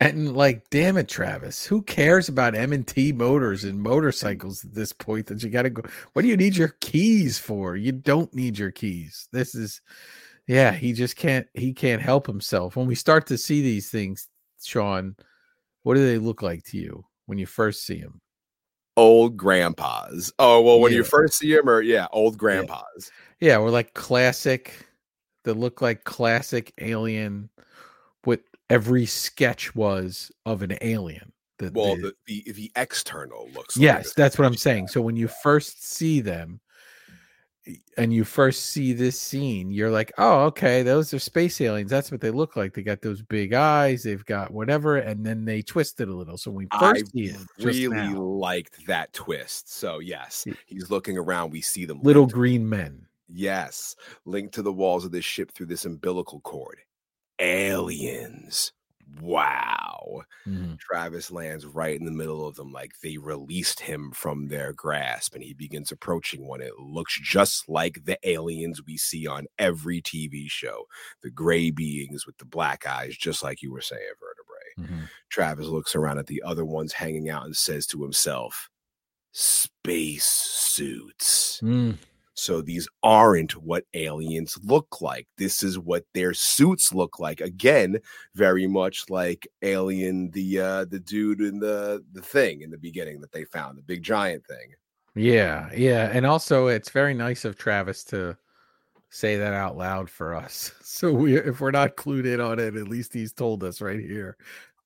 [0.00, 4.74] And like, damn it, Travis, who cares about M and T motors and motorcycles at
[4.74, 5.26] this point?
[5.26, 5.82] That you got to go.
[6.12, 7.76] What do you need your keys for?
[7.76, 9.26] You don't need your keys.
[9.32, 9.80] This is,
[10.46, 11.46] yeah, he just can't.
[11.54, 12.76] He can't help himself.
[12.76, 14.28] When we start to see these things,
[14.62, 15.16] Shawn,
[15.82, 18.20] what do they look like to you when you first see them?
[18.96, 20.32] Old grandpas.
[20.38, 23.10] Oh, well, when you first see them, or yeah, old grandpas.
[23.40, 24.72] Yeah, we're like classic.
[25.44, 27.50] That look like classic alien.
[28.24, 31.32] What every sketch was of an alien.
[31.58, 35.16] The- Well, the- the, the, external looks yes a that's what i'm saying so when
[35.16, 36.60] you first see them
[37.98, 42.12] and you first see this scene you're like oh okay those are space aliens that's
[42.12, 45.62] what they look like they got those big eyes they've got whatever and then they
[45.62, 48.86] twist it a little so when we I first see it just really now, liked
[48.86, 49.72] that twist.
[49.72, 51.50] So yes, he's looking around.
[51.50, 55.50] We see them little linked- green men Yes, linked to the walls of this ship
[55.50, 56.78] through this umbilical cord.
[57.40, 58.72] Aliens.
[59.20, 60.22] Wow.
[60.46, 60.78] Mhm.
[60.78, 65.34] Travis lands right in the middle of them, like they released him from their grasp,
[65.34, 66.60] and he begins approaching one.
[66.60, 70.86] It looks just like the aliens we see on every TV show
[71.22, 74.96] the gray beings with the black eyes, just like you were saying, Vertebrae.
[74.96, 75.08] Mhm.
[75.30, 78.68] Travis looks around at the other ones hanging out and says to himself,
[79.32, 81.60] Space suits.
[81.62, 81.98] Mm.
[82.36, 85.26] So these aren't what aliens look like.
[85.38, 87.40] This is what their suits look like.
[87.40, 87.98] Again,
[88.34, 93.20] very much like Alien, the uh the dude in the the thing in the beginning
[93.22, 94.74] that they found, the big giant thing.
[95.14, 98.36] yeah yeah and also it's very nice of travis to
[99.08, 102.76] say that out loud for us so we if we're not clued in on it
[102.76, 104.36] at least he's told us right here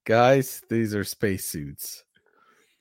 [0.04, 2.04] guys these are spacesuits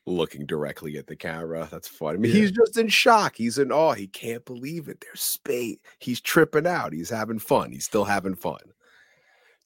[0.10, 1.68] Looking directly at the camera.
[1.72, 2.18] That's funny.
[2.18, 2.42] I mean, Yeah.
[2.42, 3.36] he's just in shock.
[3.36, 3.94] He's in awe.
[3.94, 5.00] He can't believe it.
[5.02, 5.78] There's space.
[6.00, 6.94] He's tripping out.
[6.94, 7.72] He's having fun.
[7.72, 8.60] He's still having fun.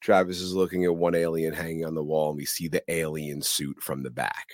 [0.02, 3.42] Travis is looking at one alien hanging on the wall, and we see the alien
[3.42, 4.48] suit from the back.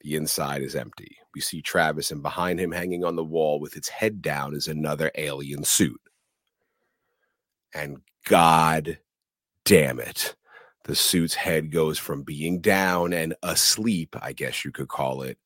[0.00, 1.16] The inside is empty.
[1.32, 4.66] We see Travis, and behind him, hanging on the wall with its head down, is
[4.66, 6.00] another alien suit.
[7.72, 8.98] And God
[9.64, 10.34] damn it,
[10.88, 15.36] the suit's head goes from being down and asleep, I guess you could call it,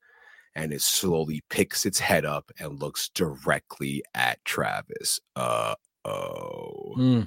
[0.55, 5.19] and it slowly picks its head up and looks directly at Travis.
[5.35, 5.75] Uh
[6.05, 6.95] oh.
[6.97, 7.27] Mm.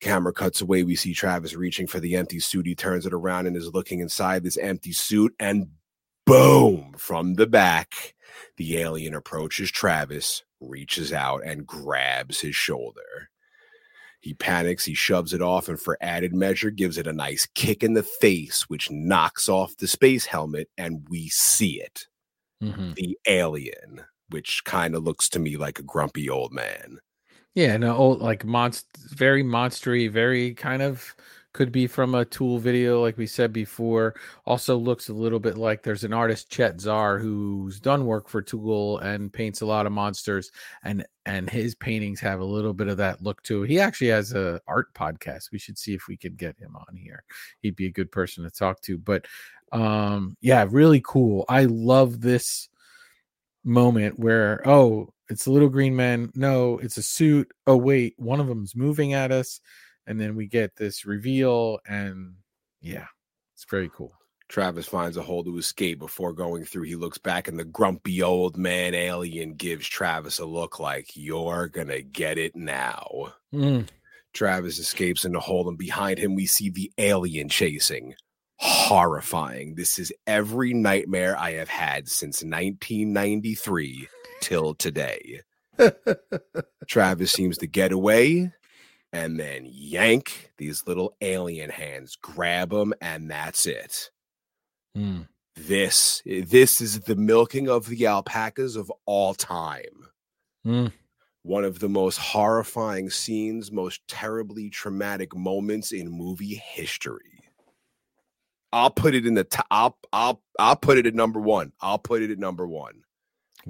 [0.00, 0.82] Camera cuts away.
[0.82, 2.66] We see Travis reaching for the empty suit.
[2.66, 5.32] He turns it around and is looking inside this empty suit.
[5.38, 5.68] And
[6.26, 8.14] boom, from the back,
[8.56, 13.30] the alien approaches Travis, reaches out, and grabs his shoulder.
[14.20, 17.82] He panics, he shoves it off, and for added measure, gives it a nice kick
[17.82, 22.06] in the face, which knocks off the space helmet, and we see it
[22.62, 22.94] Mhm.
[22.94, 26.98] the alien, which kind of looks to me like a grumpy old man.
[27.54, 31.14] Yeah, no, oh, like monst, very monstery, very kind of
[31.52, 34.14] could be from a Tool video, like we said before.
[34.46, 38.40] Also looks a little bit like there's an artist Chet Zar who's done work for
[38.40, 40.50] Tool and paints a lot of monsters,
[40.84, 43.70] and and his paintings have a little bit of that look to it.
[43.70, 45.52] He actually has a art podcast.
[45.52, 47.24] We should see if we could get him on here.
[47.60, 48.98] He'd be a good person to talk to.
[48.98, 49.26] But
[49.72, 51.44] um, yeah, really cool.
[51.48, 52.68] I love this
[53.64, 58.40] moment where oh it's a little green man no it's a suit oh wait one
[58.40, 59.60] of them's moving at us
[60.10, 62.34] and then we get this reveal and
[62.82, 63.06] yeah
[63.54, 64.12] it's very cool
[64.48, 66.82] Travis finds a hole to escape before going through.
[66.82, 71.68] He looks back, and the grumpy old man alien gives Travis a look like, You're
[71.68, 73.32] gonna get it now.
[73.54, 73.86] Mm,
[74.32, 78.16] Travis escapes in the hole, and behind him, we see the alien chasing.
[78.56, 79.76] Horrifying.
[79.76, 84.08] This is every nightmare I have had since 1993
[84.40, 85.42] till today.
[86.88, 88.50] Travis seems to get away
[89.12, 94.10] and then yank these little alien hands, grab them, and that's it.
[94.96, 95.26] mm.
[95.56, 100.08] This this is the milking of the alpacas of all time.
[100.66, 100.92] Mm.
[101.42, 107.40] One of the most horrifying scenes, most terribly traumatic moments in movie history.
[108.72, 109.66] I'll put it in the top.
[109.70, 111.72] I'll, I'll I'll put it at number one.
[111.80, 113.02] I'll put it at number one.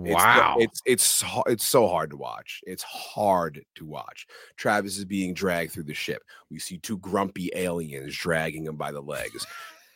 [0.06, 0.56] It's- Wow.
[0.58, 2.60] It's it's ho- it's so hard to watch.
[2.66, 4.26] It's hard to watch.
[4.56, 6.22] Travis is being dragged through the ship.
[6.50, 9.46] We see two grumpy aliens dragging him by the legs.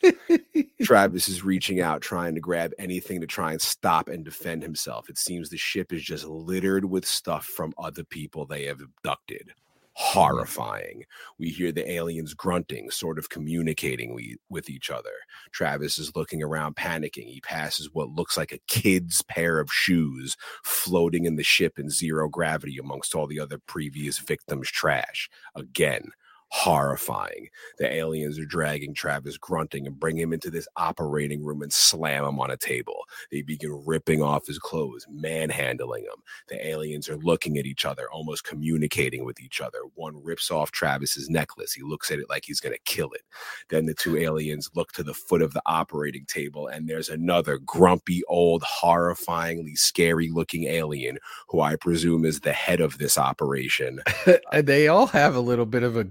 [0.83, 5.09] Travis is reaching out, trying to grab anything to try and stop and defend himself.
[5.09, 9.53] It seems the ship is just littered with stuff from other people they have abducted.
[9.97, 11.05] Horrifying.
[11.39, 15.13] We hear the aliens grunting, sort of communicating we, with each other.
[15.53, 17.27] Travis is looking around, panicking.
[17.29, 21.91] He passes what looks like a kid's pair of shoes floating in the ship in
[21.91, 25.31] zero gravity amongst all the other previous victims' trash.
[25.55, 26.11] Again,
[26.55, 27.49] horrifying.
[27.79, 32.25] The aliens are dragging Travis grunting and bring him into this operating room and slam
[32.25, 33.07] him on a table.
[33.33, 36.23] They begin ripping off his clothes, manhandling him.
[36.49, 39.79] The aliens are looking at each other, almost communicating with each other.
[39.97, 41.73] One rips off Travis's necklace.
[41.73, 43.23] He looks at it like he's going to kill it.
[43.69, 47.59] Then the two aliens look to the foot of the operating table, and there's another
[47.59, 54.01] grumpy, old, horrifyingly scary looking alien who I presume is the head of this operation.
[54.53, 56.05] and they all have a little bit of a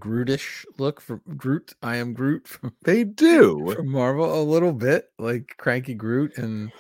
[0.78, 1.74] Look from Groot.
[1.82, 3.74] I am Groot from, They do.
[3.76, 6.72] from Marvel, a little bit like Cranky Groot, and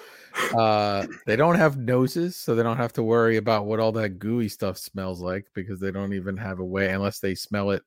[0.55, 4.19] uh, they don't have noses, so they don't have to worry about what all that
[4.19, 7.83] gooey stuff smells like because they don't even have a way unless they smell it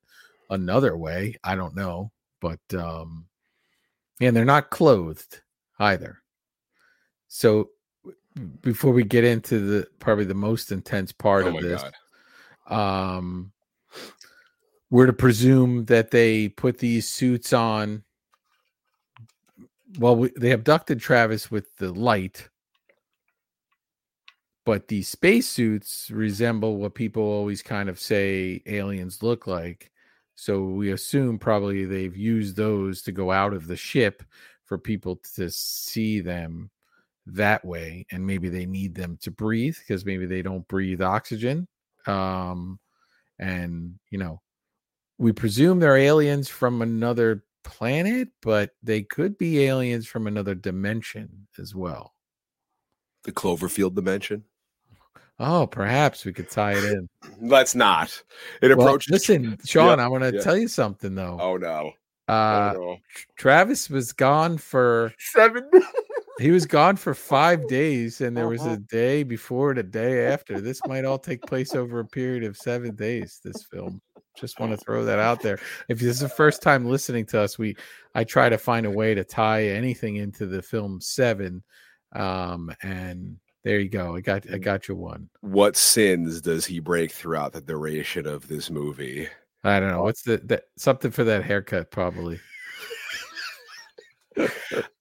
[0.50, 1.34] another way.
[1.42, 2.10] I don't know,
[2.40, 3.26] but um,
[4.20, 5.42] and they're not clothed
[5.78, 6.22] either.
[7.28, 7.70] So
[8.60, 11.82] before we get into the probably the most intense part Oh of this,
[12.68, 13.16] God.
[13.16, 13.52] um
[14.90, 18.02] we're to presume that they put these suits on
[19.98, 22.48] well we, they abducted travis with the light.
[24.64, 29.92] But these spacesuits resemble what people always kind of say aliens look like.
[30.34, 34.24] So we assume probably they've used those to go out of the ship
[34.64, 36.70] for people to see them
[37.26, 38.06] that way.
[38.10, 41.68] And maybe they need them to breathe because maybe they don't breathe oxygen.
[42.06, 42.78] Um
[43.38, 44.40] and you know
[45.18, 51.46] we presume they're aliens from another planet but they could be aliens from another dimension
[51.58, 52.14] as well
[53.24, 54.44] The Cloverfield dimension.
[55.40, 57.08] oh perhaps we could tie it in
[57.40, 58.22] Let's not.
[58.62, 59.10] It well, approaches.
[59.10, 60.40] listen shawn i want to yeah.
[60.42, 61.92] tell you something though oh no.
[62.28, 62.96] uh oh no.
[63.36, 65.68] travis was gone for Seven.
[66.38, 68.74] he was gone for five days and there was Uh-huh.
[68.74, 72.44] a day before and a day after this might all take place over a period
[72.44, 74.00] of seven days this film
[74.36, 75.58] just want to throw that out there.
[75.88, 77.76] If this is the first time listening to us we
[78.14, 81.62] i try to find a way to tie anything into the film seven
[82.14, 85.28] um and there you go i got i got you one.
[85.40, 89.28] What sins does he break throughout the duration of this movie?
[89.64, 92.38] i don't know what's the that something for that haircut probably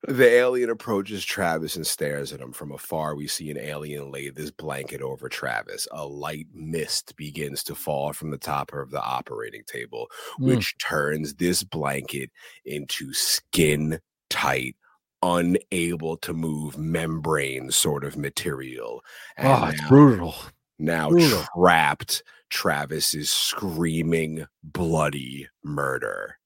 [0.07, 3.15] The alien approaches Travis and stares at him from afar.
[3.15, 5.87] We see an alien lay this blanket over Travis.
[5.91, 10.07] A light mist begins to fall from the top of the operating table,
[10.39, 10.45] Mm.
[10.47, 12.29] which turns this blanket
[12.65, 14.75] into skin tight,
[15.23, 19.03] unable to move membrane sort of material.
[19.37, 20.35] And oh it's now- brutal
[20.77, 21.43] now Brutal.
[21.55, 26.37] trapped, Travis is screaming bloody murder.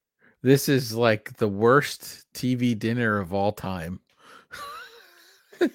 [0.41, 3.99] This is like the worst TV dinner of all time.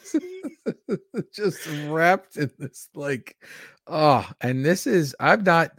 [1.32, 3.36] Just wrapped in this, like,
[3.86, 5.72] oh, and this is, I've not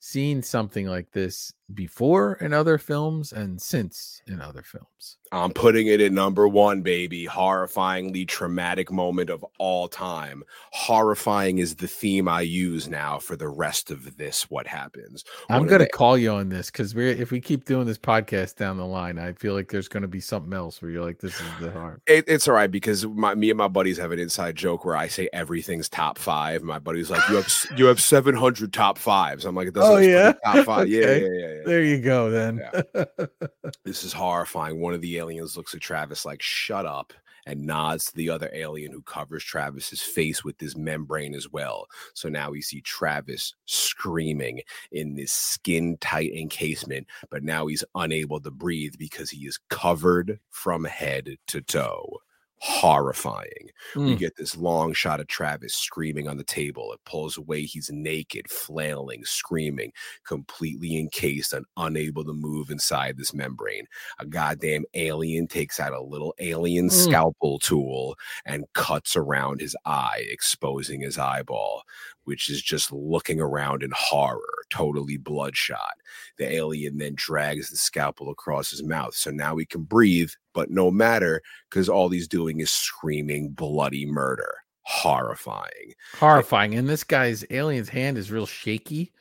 [0.00, 5.18] seen something like this before in other films and since in other films.
[5.32, 7.26] I'm putting it at number one, baby.
[7.26, 10.42] Horrifyingly traumatic moment of all time.
[10.72, 14.50] Horrifying is the theme I use now for the rest of this.
[14.50, 15.24] What happens?
[15.48, 18.56] I'm gonna the- call you on this because we're if we keep doing this podcast
[18.56, 21.34] down the line, I feel like there's gonna be something else where you're like, this
[21.34, 22.02] is the harm.
[22.06, 24.96] It, it's all right because my, me and my buddies have an inside joke where
[24.96, 26.62] I say everything's top five.
[26.62, 29.44] My buddy's like, "You have you have 700 top fives.
[29.46, 30.32] I'm like, "It doesn't Oh, yeah?
[30.44, 30.88] top five.
[30.88, 31.61] Yeah, yeah, yeah, yeah.
[31.64, 32.60] There you go, then.
[33.84, 34.80] This is horrifying.
[34.80, 37.12] One of the aliens looks at Travis like, shut up,
[37.46, 41.86] and nods to the other alien who covers Travis's face with this membrane as well.
[42.14, 48.40] So now we see Travis screaming in this skin tight encasement, but now he's unable
[48.40, 52.18] to breathe because he is covered from head to toe.
[52.64, 53.70] Horrifying.
[54.04, 54.16] We Mm.
[54.16, 56.92] get this long shot of Travis screaming on the table.
[56.92, 57.64] It pulls away.
[57.64, 59.92] He's naked, flailing, screaming,
[60.24, 63.86] completely encased and unable to move inside this membrane.
[64.20, 66.92] A goddamn alien takes out a little alien Mm.
[66.92, 71.82] scalpel tool and cuts around his eye, exposing his eyeball,
[72.24, 75.94] which is just looking around in horror, totally bloodshot.
[76.38, 79.14] The alien then drags the scalpel across his mouth.
[79.14, 84.06] So now he can breathe, but no matter because all he's doing is screaming bloody
[84.06, 84.54] murder.
[84.84, 85.94] Horrifying.
[86.18, 86.74] horrifying.
[86.74, 89.12] And this guy's alien's hand is real shaky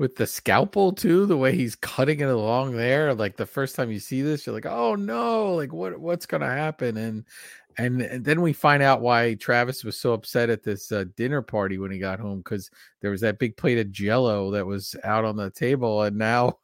[0.00, 1.26] with the scalpel too.
[1.26, 4.54] The way he's cutting it along there, like the first time you see this, you're
[4.54, 5.54] like, "Oh no!
[5.54, 6.00] Like what?
[6.00, 7.24] What's gonna happen?" And
[7.84, 11.78] and, then we find out why Travis was so upset at this uh, dinner party
[11.78, 12.70] when he got home because
[13.00, 16.58] there was that big plate of Jello that was out on the table, and now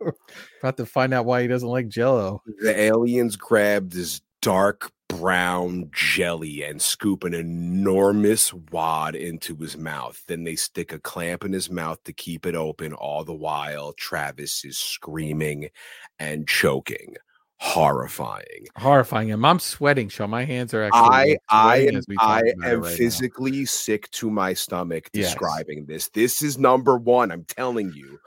[0.60, 2.42] about to find out why he doesn't like Jello.
[2.60, 10.22] The aliens grab this dark brown jelly and scoop an enormous wad into his mouth.
[10.26, 12.92] Then they stick a clamp in his mouth to keep it open.
[12.92, 15.70] All the while, Travis is screaming
[16.18, 17.16] and choking.
[17.60, 18.66] Horrifying.
[18.76, 19.30] Horrifying.
[19.32, 20.30] And I'm sweating, Shawn.
[20.30, 22.96] My hands are actually I I am as we talk I am right now.
[22.96, 25.28] physically sick to my stomach Yes.
[25.32, 26.08] describing this.
[26.08, 27.30] This is number one.
[27.30, 28.18] I'm telling you.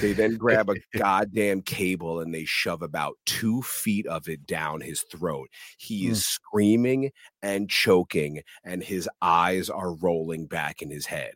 [0.00, 4.80] They then grab a goddamn cable and they shove about two feet of it down
[4.80, 5.48] his throat.
[5.78, 6.10] He Mm.
[6.10, 7.10] is screaming
[7.42, 11.34] and choking, and his eyes are rolling back in his head.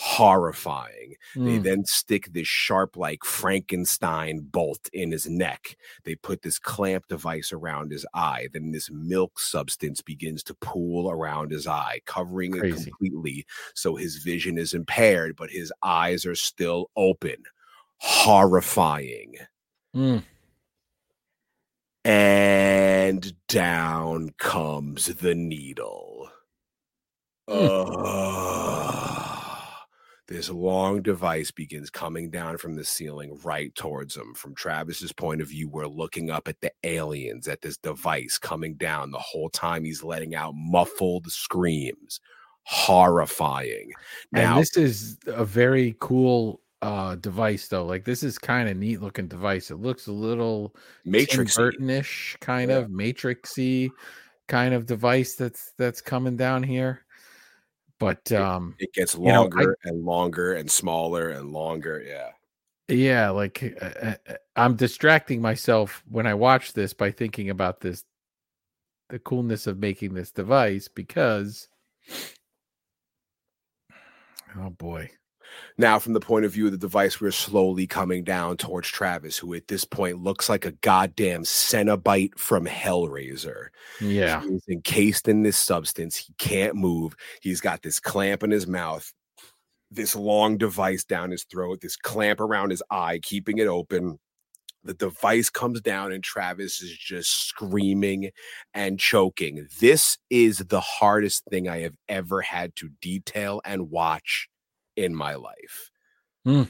[0.00, 1.16] Horrifying.
[1.34, 1.62] They Mm.
[1.64, 5.76] then stick this sharp, like Frankenstein bolt in his neck.
[6.04, 8.46] They put this clamp device around his eye.
[8.52, 13.44] Then this milk substance begins to pool around his eye, covering it completely.
[13.74, 17.42] So his vision is impaired, but his eyes are still open.
[17.96, 19.34] Horrifying.
[19.96, 20.22] Mm.
[22.04, 26.30] And down comes the needle.
[27.48, 29.06] Ugh.
[30.28, 34.34] This long device begins coming down from the ceiling right towards him.
[34.34, 38.74] From Travis's point of view, we're looking up at the aliens, at this device coming
[38.74, 42.20] down the whole time he's letting out muffled screams.
[42.64, 43.92] Horrifying.
[44.30, 48.76] Now, and this is a very cool uh device though like this is kind of
[48.76, 51.58] neat looking device it looks a little Matrix.
[51.58, 52.76] ish kind Yeah.
[52.76, 53.90] of matrixy
[54.46, 57.04] kind of device that's that's coming down here
[57.98, 62.02] but um It gets You know, I- longer and longer and smaller and longer.
[62.06, 62.30] Yeah.
[62.88, 67.80] yeah like uh, uh, uh, i'm distracting myself when i watch this by thinking about
[67.80, 68.04] this
[69.10, 71.68] the coolness of making this device because
[74.58, 75.10] oh boy
[75.76, 79.38] Now, from the point of view of the device, we're slowly coming down towards Travis,
[79.38, 83.68] who at this point looks like a goddamn Cenobite from Hellraiser.
[84.00, 86.16] yeah He's encased in this substance.
[86.16, 87.14] He can't move.
[87.40, 89.12] He's got this clamp in his mouth,
[89.90, 94.18] this long device down his throat, this clamp around his eye, keeping it open.
[94.84, 98.30] The device comes down, and Travis is just screaming
[98.72, 99.66] and choking.
[99.80, 104.48] This is the hardest thing I have ever had to detail and watch
[104.98, 105.90] in my life.
[106.44, 106.64] Hmm.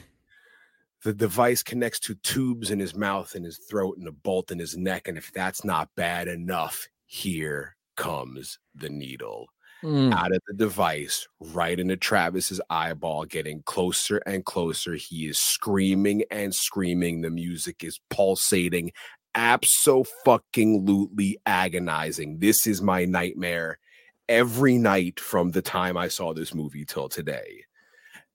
[1.03, 4.59] The device connects to tubes in his mouth and his throat and a bolt in
[4.59, 5.07] his neck.
[5.07, 9.47] And if that's not bad enough, here comes the needle
[9.81, 10.11] Mm.
[10.11, 14.95] out of the device right into Travis's eyeball, getting closer and closer.
[14.95, 17.21] He is screaming and screaming.
[17.21, 18.91] The music is pulsating,
[19.35, 22.39] absolutely agonizing.
[22.39, 23.79] This is my nightmare
[24.27, 27.63] every night from the time I saw this movie till today.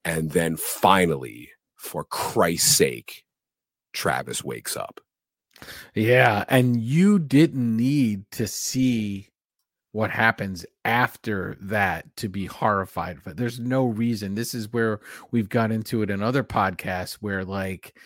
[0.04, 3.24] And then finally, for Christ's sake,
[3.92, 5.00] Travis wakes up.
[5.94, 9.28] Yeah, and you didn't need to see
[9.92, 13.18] what happens after that to be horrified.
[13.24, 14.34] But there's no reason.
[14.34, 15.00] This is where
[15.30, 17.96] we've got into it in other podcasts where like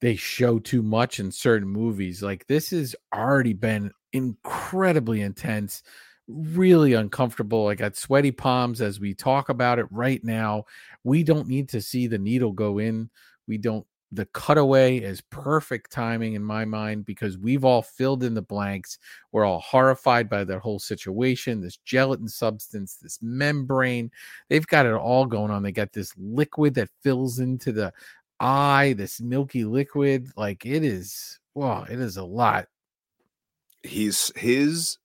[0.00, 2.22] they show too much in certain movies.
[2.22, 5.82] Like this has already been incredibly intense,
[6.28, 7.68] really uncomfortable.
[7.68, 10.64] I got sweaty palms as we talk about it right now.
[11.02, 13.10] We don't need to see the needle go in.
[13.46, 18.32] We don't the cutaway is perfect timing in my mind because we've all filled in
[18.32, 18.98] the blanks.
[19.32, 24.10] We're all horrified by that whole situation, this gelatin substance, this membrane.
[24.48, 25.62] They've got it all going on.
[25.62, 27.92] They got this liquid that fills into the
[28.40, 30.30] eye, this milky liquid.
[30.36, 32.68] Like it is, wow, it is a lot.
[33.82, 34.96] He's his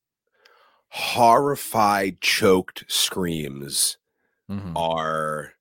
[0.93, 3.97] horrified, choked screams
[4.47, 4.75] Mhm.
[4.75, 5.55] are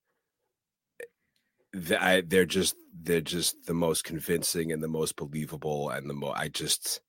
[1.73, 6.37] th- they're just they're just the most convincing and the most believable and the most
[6.37, 7.01] I just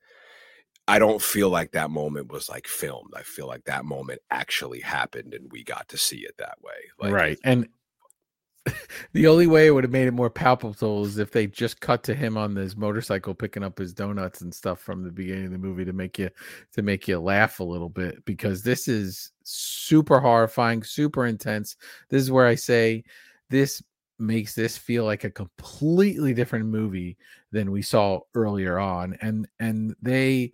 [0.87, 3.13] I don't feel like that moment was like filmed.
[3.15, 6.75] I feel like that moment actually happened and we got to see it that way.
[6.99, 7.39] Like, right.
[7.43, 7.69] And
[9.13, 12.03] the only way it would have made it more palpable is if they just cut
[12.03, 15.51] to him on this motorcycle picking up his donuts and stuff from the beginning of
[15.51, 16.29] the movie to make you
[16.71, 21.75] to make you laugh a little bit because this is super horrifying, super intense.
[22.09, 23.03] This is where I say
[23.49, 23.83] this
[24.19, 27.17] makes this feel like a completely different movie
[27.51, 30.51] than we saw earlier on and and they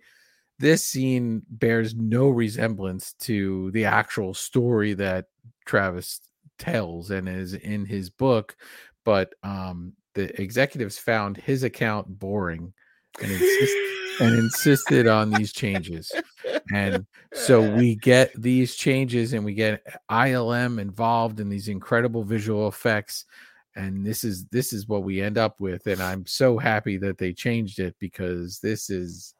[0.58, 5.26] this scene bears no resemblance to the actual story that
[5.64, 6.20] Travis
[6.60, 8.56] tells and is in his book,
[9.04, 12.72] but um, the executives found his account boring
[13.20, 16.12] and, insist- and insisted on these changes.
[16.72, 22.68] And so we get these changes and we get ILM involved in these incredible visual
[22.68, 23.24] effects
[23.76, 27.18] and this is this is what we end up with and i'm so happy that
[27.18, 29.34] they changed it because this is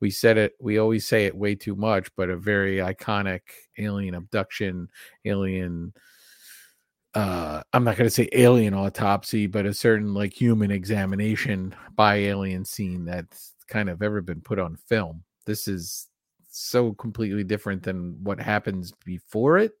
[0.00, 3.40] we said it we always say it way too much but a very iconic
[3.78, 4.88] alien abduction
[5.24, 5.92] alien
[7.14, 12.16] uh i'm not going to say alien autopsy but a certain like human examination by
[12.16, 16.08] alien scene that's kind of ever been put on film this is
[16.50, 19.72] so completely different than what happens before it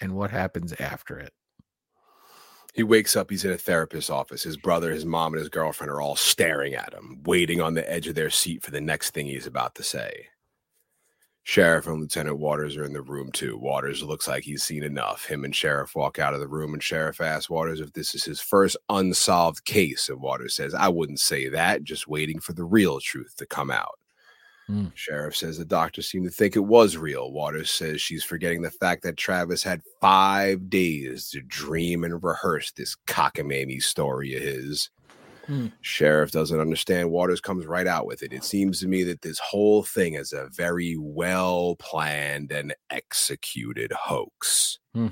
[0.00, 1.32] and what happens after it
[2.74, 4.42] He wakes up, he's in a therapist's office.
[4.44, 7.90] His brother, his mom, and his girlfriend are all staring at him, waiting on the
[7.90, 10.28] edge of their seat for the next thing he's about to say.
[11.48, 13.56] Sheriff and Lieutenant Watters are in the room too.
[13.56, 15.24] Watters looks like he's seen enough.
[15.24, 18.22] Him and Sheriff walk out of the room, and Sheriff asks Watters if this is
[18.22, 20.10] his first unsolved case.
[20.10, 23.70] And Watters says, I wouldn't say that, just waiting for the real truth to come
[23.70, 23.98] out.
[24.66, 24.88] Hmm.
[24.92, 27.32] Sheriff says the doctor seemed to think it was real.
[27.32, 32.72] Watters says she's forgetting the fact that Travis had five days to dream and rehearse
[32.72, 34.90] this cockamamie story of his.
[35.48, 35.68] Hmm.
[35.80, 37.10] Sheriff doesn't understand.
[37.10, 38.34] Watters comes right out with it.
[38.34, 43.90] It seems to me that this whole thing is a very well planned and executed
[43.92, 44.78] hoax.
[44.94, 45.08] Hmm.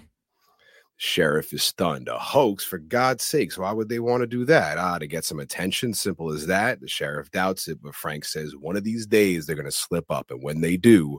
[0.99, 2.09] Sheriff is stunned.
[2.09, 3.57] A hoax, for God's sakes.
[3.57, 4.77] Why would they want to do that?
[4.77, 5.95] Ah, to get some attention.
[5.95, 6.81] Simple as that.
[6.81, 10.11] The sheriff doubts it, but Frank says one of these days they're going to slip
[10.11, 10.31] up.
[10.31, 11.19] And when they do,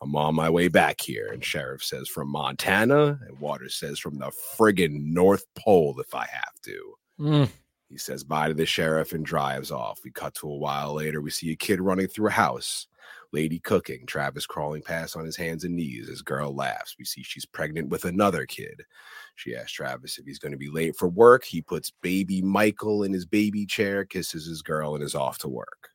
[0.00, 1.30] I'm on my way back here.
[1.32, 6.26] And Sheriff says from Montana, and Watters says from the friggin' North Pole if I
[6.30, 6.94] have to.
[7.18, 7.48] Mm.
[7.88, 10.00] He says bye to the sheriff and drives off.
[10.04, 11.20] We cut to a while later.
[11.20, 12.88] We see a kid running through a house,
[13.32, 16.08] lady cooking, Travis crawling past on his hands and knees.
[16.08, 16.96] His girl laughs.
[16.98, 18.82] We see she's pregnant with another kid.
[19.36, 21.44] She asks Travis if he's going to be late for work.
[21.44, 25.48] He puts baby Michael in his baby chair, kisses his girl, and is off to
[25.48, 25.90] work.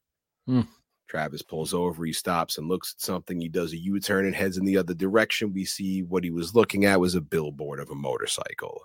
[0.45, 0.61] Hmm.
[1.09, 2.05] Travis pulls over.
[2.05, 3.41] He stops and looks at something.
[3.41, 5.51] He does a U turn and heads in the other direction.
[5.51, 8.81] We see what he was looking at was a billboard of a motorcycle.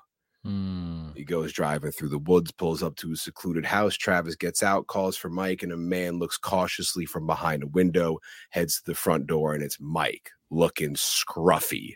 [0.46, 1.16] Mm.
[1.16, 3.96] He goes driving through the woods, pulls up to a secluded house.
[3.96, 8.18] Travis gets out, calls for Mike, and a man looks cautiously from behind a window,
[8.50, 11.94] heads to the front door, and it's Mike looking scruffy.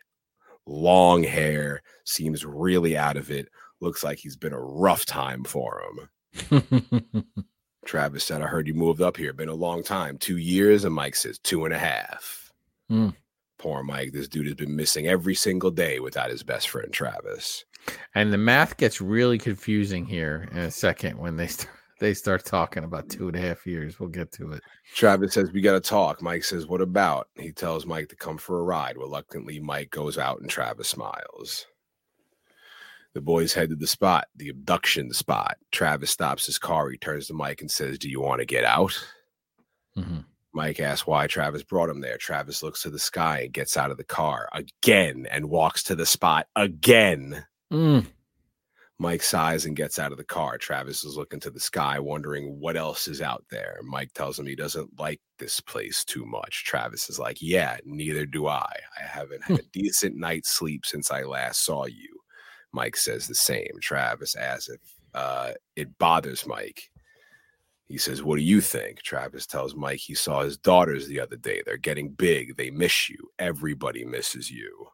[0.67, 3.49] Long hair, seems really out of it.
[3.81, 7.25] Looks like he's been a rough time for him.
[7.87, 9.33] Travis said, I heard you moved up here.
[9.33, 10.19] Been a long time.
[10.19, 10.85] Two years.
[10.85, 12.53] And Mike says, two and a half.
[12.89, 13.11] Hmm.
[13.59, 14.13] Poor Mike.
[14.13, 17.65] This dude has been missing every single day without his best friend, Travis.
[18.15, 21.71] And the math gets really confusing here in a second when they start
[22.01, 24.01] they start talking about two and a half years.
[24.01, 24.63] We'll get to it.
[24.95, 26.23] Travis says, We got to talk.
[26.23, 27.29] Mike says, What about?
[27.37, 28.97] He tells Mike to come for a ride.
[28.97, 31.67] Reluctantly, Mike goes out and Travis smiles.
[33.13, 35.59] The boys head to the spot, the abduction spot.
[35.73, 36.89] Travis stops his car.
[36.89, 38.99] He turns to Mike and says, Do you want to get out?
[39.97, 40.25] Mhm.
[40.53, 42.17] Mike asks why Travis brought him there.
[42.17, 45.95] Travis looks to the sky and gets out of the car again and walks to
[45.95, 47.45] the spot again.
[47.73, 48.07] Mm.
[48.99, 50.59] Mike sighs and gets out of the car.
[50.59, 53.81] Travis is looking to the sky, wondering what else is out there.
[53.83, 56.65] Mike tells him he doesn't like this place too much.
[56.65, 58.71] Travis is like, Yeah, neither do I.
[58.99, 62.21] I haven't had a decent night's sleep since I last saw you.
[62.73, 63.73] Mike says the same.
[63.81, 64.81] Travis asks if
[65.15, 66.91] uh, it bothers Mike.
[67.89, 69.03] He says, What do you think?
[69.03, 71.63] Travis tells Mike he saw his daughters the other day.
[71.65, 72.57] They're getting big.
[72.57, 73.17] They miss you.
[73.39, 74.89] Everybody misses you.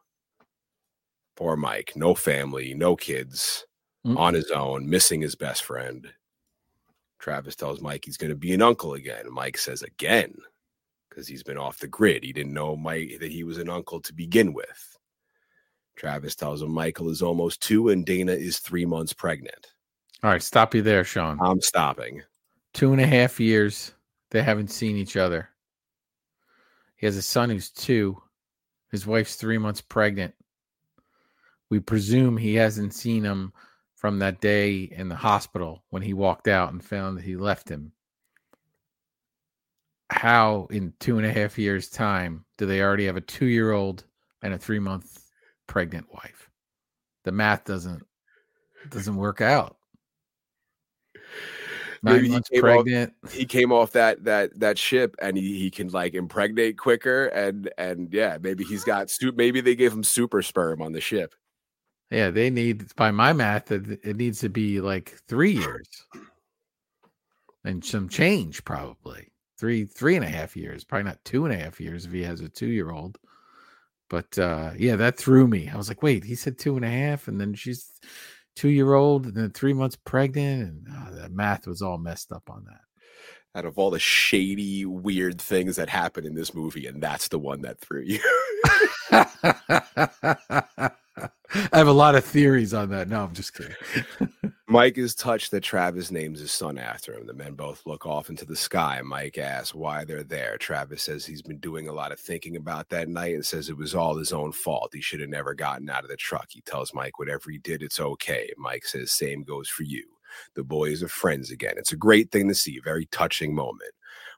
[1.37, 1.93] Poor Mike.
[1.95, 3.63] No family, no kids,
[4.05, 4.17] Mm.
[4.17, 6.11] on his own, missing his best friend.
[7.19, 9.25] Travis tells Mike he's going to be an uncle again.
[9.31, 10.35] Mike says, Again,
[11.09, 12.23] because he's been off the grid.
[12.23, 14.97] He didn't know Mike that he was an uncle to begin with.
[15.95, 19.67] Travis tells him Michael is almost two and Dana is three months pregnant.
[20.23, 21.39] All right, stop you there, Shawn.
[21.41, 22.21] I'm stopping.
[22.73, 23.93] Two and a half years.
[24.29, 25.49] They haven't seen each other.
[26.97, 28.21] He has a son who's two.
[28.91, 30.33] His wife's three months pregnant.
[31.69, 33.51] We presume he hasn't seen him
[33.95, 37.67] from that day in the hospital when he walked out and found that he left
[37.69, 37.91] him.
[40.09, 43.71] how in two and a half years' time do they already have a two year
[43.73, 44.05] old
[44.41, 45.19] and a three month
[45.67, 46.49] pregnant wife?
[47.25, 48.03] The math doesn't
[48.89, 49.75] doesn't work out.
[52.03, 53.13] Nine Maybe he months came off- pregnant.
[53.31, 57.69] he came off that that that ship and he, he can like impregnate quicker and
[57.77, 61.33] and yeah maybe he's got stu- maybe they gave him super sperm on the ship
[62.09, 65.87] Yeah, they need by my math it, it needs to be like three years.
[67.65, 69.31] And some change probably.
[69.59, 72.23] Three three and a half years probably not two and a half years if he
[72.23, 73.17] has a two year old
[74.09, 75.67] but uh yeah that threw me.
[75.67, 77.91] I was like wait he said two and a half and then she's
[78.55, 80.61] two year old and then three months pregnant?
[80.61, 82.81] And uh, that math was all messed up on that.
[83.57, 87.39] Out of all the shady weird things that happen in this movie and that's the
[87.39, 88.19] one that threw you
[91.71, 93.07] I have a lot of theories on that.
[93.09, 93.75] No, I'm just kidding.
[94.67, 97.25] Mike is touched that Travis names his son after him.
[97.25, 99.01] The men both look off into the sky.
[99.03, 100.57] Mike asks why they're there.
[100.57, 103.77] Travis says he's been doing a lot of thinking about that night and says it
[103.77, 104.91] was all his own fault.
[104.93, 106.47] He should have never gotten out of the truck.
[106.49, 108.51] He tells Mike whatever he did, it's okay.
[108.57, 110.03] Mike says, same goes for you.
[110.55, 111.75] The boys are friends again.
[111.77, 113.93] It's a great thing to see, a very touching moment.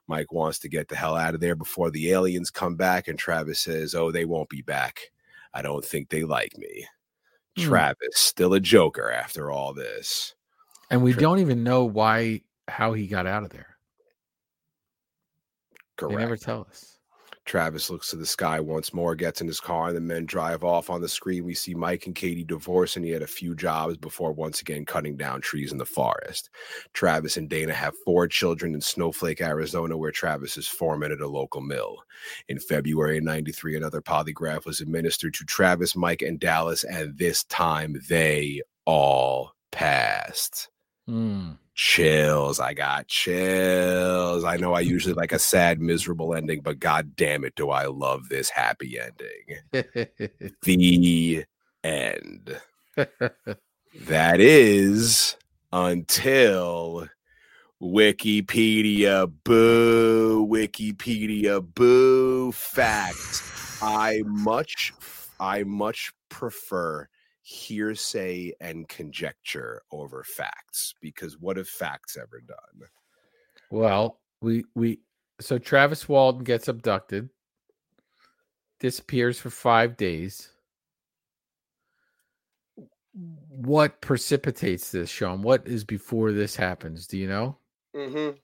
[0.06, 3.18] Mike wants to get the hell out of there before the aliens come back, and
[3.18, 5.00] Travis says, Oh, they won't be back.
[5.52, 6.86] I don't think they like me.
[7.56, 7.64] Hmm.
[7.64, 10.34] Travis, still a joker after all this.
[10.90, 11.20] And we Sure.
[11.20, 13.76] don't even know why how he got out of there.
[15.96, 16.16] Correct.
[16.16, 16.99] They never tell us.
[17.50, 20.62] Travis looks to the sky once more, gets in his car, and the men drive
[20.62, 20.88] off.
[20.88, 23.96] On the screen, we see Mike and Katie divorce, and he had a few jobs
[23.96, 26.48] before once again cutting down trees in the forest.
[26.92, 31.26] Travis and Dana have four children in Snowflake, Arizona, where Travis is foreman at a
[31.26, 31.96] local mill.
[32.46, 37.42] In February of 93, another polygraph was administered to Travis, Mike, and Dallas, and this
[37.42, 40.68] time they all passed.
[41.08, 41.54] Hmm.
[41.82, 42.60] Chills.
[42.60, 44.44] I got chills.
[44.44, 47.86] I know I usually like a sad, miserable ending, but god damn it, do I
[47.86, 50.06] love this happy ending.
[50.62, 51.46] The
[51.82, 52.60] end.
[52.96, 55.36] That is
[55.72, 57.08] until
[57.82, 63.42] Wikipedia boo, Wikipedia boo fact.
[63.80, 64.92] I much
[65.40, 67.08] I much prefer
[67.50, 72.88] hearsay and conjecture over facts because what have facts ever done?
[73.70, 75.00] well, we we
[75.40, 77.28] so Travis Walton gets abducted,
[78.78, 80.50] disappears for five days.
[83.12, 85.42] What precipitates this, Shawn?
[85.42, 87.08] What is before this happens?
[87.08, 87.58] Do you know?
[87.96, 88.36] Mm-hmm.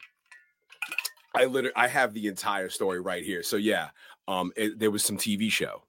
[1.37, 3.45] I literally I have the entire story right here.
[3.45, 3.91] So yeah,
[4.27, 5.85] um, it, there was some TV show.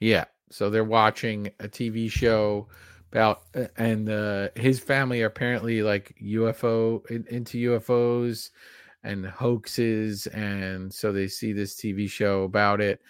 [0.00, 0.24] Yeah.
[0.50, 2.68] So they're watching a TV show
[3.12, 8.50] about, uh, and uh, his family are apparently like UFO in, into UFOs
[9.02, 13.00] and hoaxes, and so they see this TV show about it,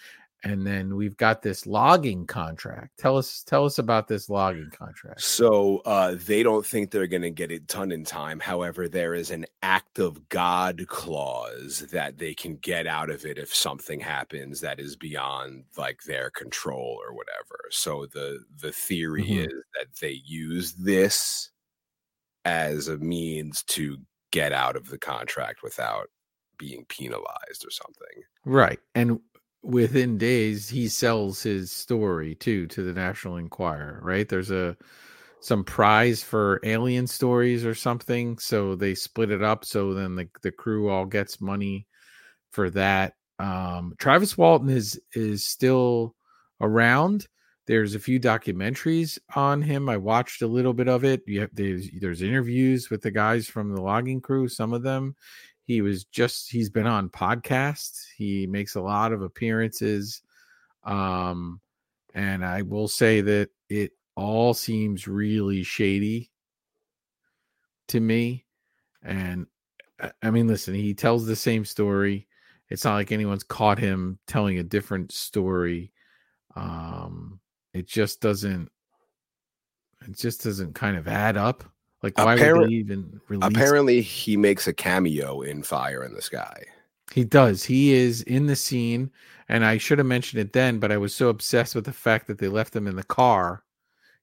[0.43, 2.97] and then we've got this logging contract.
[2.97, 5.21] Tell us, tell us about this logging contract.
[5.21, 8.39] So uh, they don't think they're going to get it done in time.
[8.39, 13.37] However, there is an act of God clause that they can get out of it
[13.37, 17.59] if something happens that is beyond like their control or whatever.
[17.69, 19.47] So the the theory Mhm.
[19.47, 21.49] is that they use this
[22.45, 23.97] as a means to
[24.31, 26.09] get out of the contract without
[26.57, 28.23] being penalized or something.
[28.45, 29.19] Right, and
[29.61, 33.99] within days he sells his story too to the National Enquirer.
[34.03, 34.77] Right, there's a
[35.41, 39.65] some prize for alien stories or something, so they split it up.
[39.65, 41.87] So then the the crew all gets money
[42.51, 43.13] for that.
[43.39, 46.15] Um, Travis Walton is is still
[46.61, 47.27] around.
[47.67, 49.89] There's a few documentaries on him.
[49.89, 51.21] I watched a little bit of it.
[51.27, 54.47] You have, there's there's interviews with the guys from the logging crew.
[54.47, 55.15] Some of them
[55.69, 60.23] he was just he's been on podcasts he makes a lot of appearances
[60.83, 61.61] um
[62.15, 66.31] and i will say that it all seems really shady
[67.87, 68.47] to me
[69.03, 69.45] and
[70.23, 72.27] I- mean listen he tells the same story
[72.69, 75.91] it's not like anyone's caught him telling a different story
[76.55, 77.39] um
[77.75, 78.71] it just doesn't
[80.07, 81.63] it just doesn't kind of add up
[82.01, 86.13] like why would Apparent- they even release Apparently, he makes a cameo in Fire in
[86.13, 86.63] the Sky.
[87.13, 87.63] He does.
[87.63, 89.11] He is in the scene,
[89.47, 92.27] and I should have mentioned it then, but I was so obsessed with the fact
[92.27, 93.63] that they left him in the car.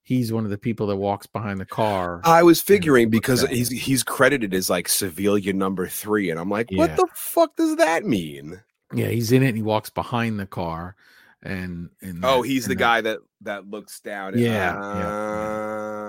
[0.02, 2.20] He's one of the people that walks behind the car.
[2.24, 6.70] I was figuring because he's he's credited as like civilian number three, and I'm like,
[6.70, 6.78] Yeah.
[6.78, 8.62] what the fuck does that mean?
[8.94, 10.94] yeah, he's in it, and he walks behind the car,
[11.42, 14.34] and, and Oh, that- he's the that- guy that that looks down.
[14.34, 15.08] at- Yeah, yeah, yeah.
[15.08, 16.05] Uh,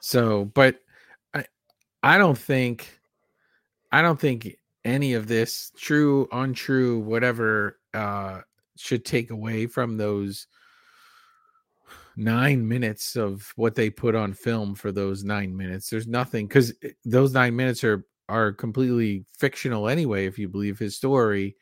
[0.00, 0.80] So, but
[1.34, 1.44] I,
[2.02, 3.00] I don't think,
[3.92, 8.40] I don't think any of this, true, untrue, whatever, uh,
[8.76, 10.46] should take away from those
[12.16, 15.90] nine minutes of what they put on film for those nine minutes.
[15.90, 16.72] There's nothing because
[17.04, 21.56] those nine minutes are are completely fictional anyway, if you believe his story.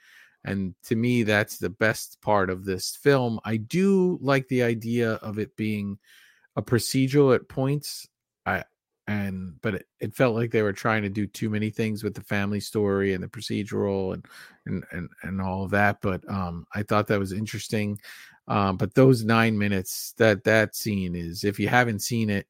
[0.44, 3.40] And to me, that's the best part of this film.
[3.44, 5.98] I do like the idea of it being
[6.56, 8.06] a procedural at points.
[8.48, 8.64] I
[9.06, 12.14] and but it, it felt like they were trying to do too many things with
[12.14, 14.26] the family story and the procedural and
[14.66, 16.00] and and, and all of that.
[16.02, 17.98] But um I thought that was interesting.
[18.48, 22.46] Um, but those nine minutes that that scene is if you haven't seen it,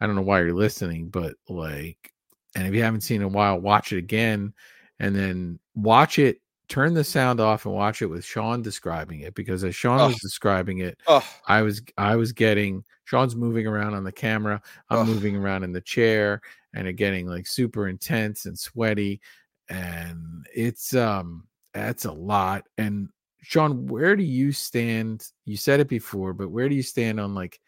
[0.00, 2.12] I don't know why you're listening, but like
[2.54, 4.52] and if you haven't seen it in a while, watch it again
[5.00, 6.38] and then watch it
[6.72, 10.18] turn the sound off and watch it with Shawn describing it because as Shawn was
[10.20, 15.06] describing it, Oh, I was I was getting Shawn's moving around on the camera, I'm
[15.06, 16.40] moving around in the chair,
[16.74, 19.20] and it getting like super intense and sweaty,
[19.68, 22.64] and it's um that's a lot.
[22.78, 23.10] And
[23.42, 25.26] Shawn, where do you stand?
[25.44, 27.60] You said it before, but where do you stand on like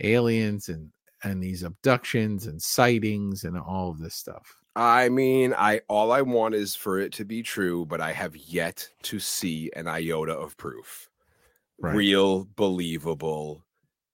[0.00, 0.90] aliens and
[1.22, 4.56] and these abductions and sightings and all of this stuff?
[4.80, 8.36] I mean, I all I want is for it to be true, but I have
[8.36, 11.10] yet to see an iota of proof.
[11.80, 11.96] Right.
[11.96, 13.64] Real believable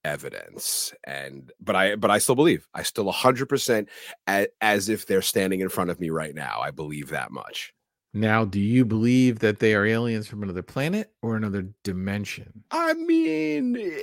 [0.05, 0.95] evidence.
[1.05, 2.67] And but I but I still believe.
[2.75, 3.89] I still 100%
[4.29, 6.61] a- as if they're standing in front of me right now.
[6.63, 7.75] I believe that much.
[8.15, 12.65] Now, do you believe that they are aliens from another planet or another dimension?
[12.71, 14.03] I mean, eh,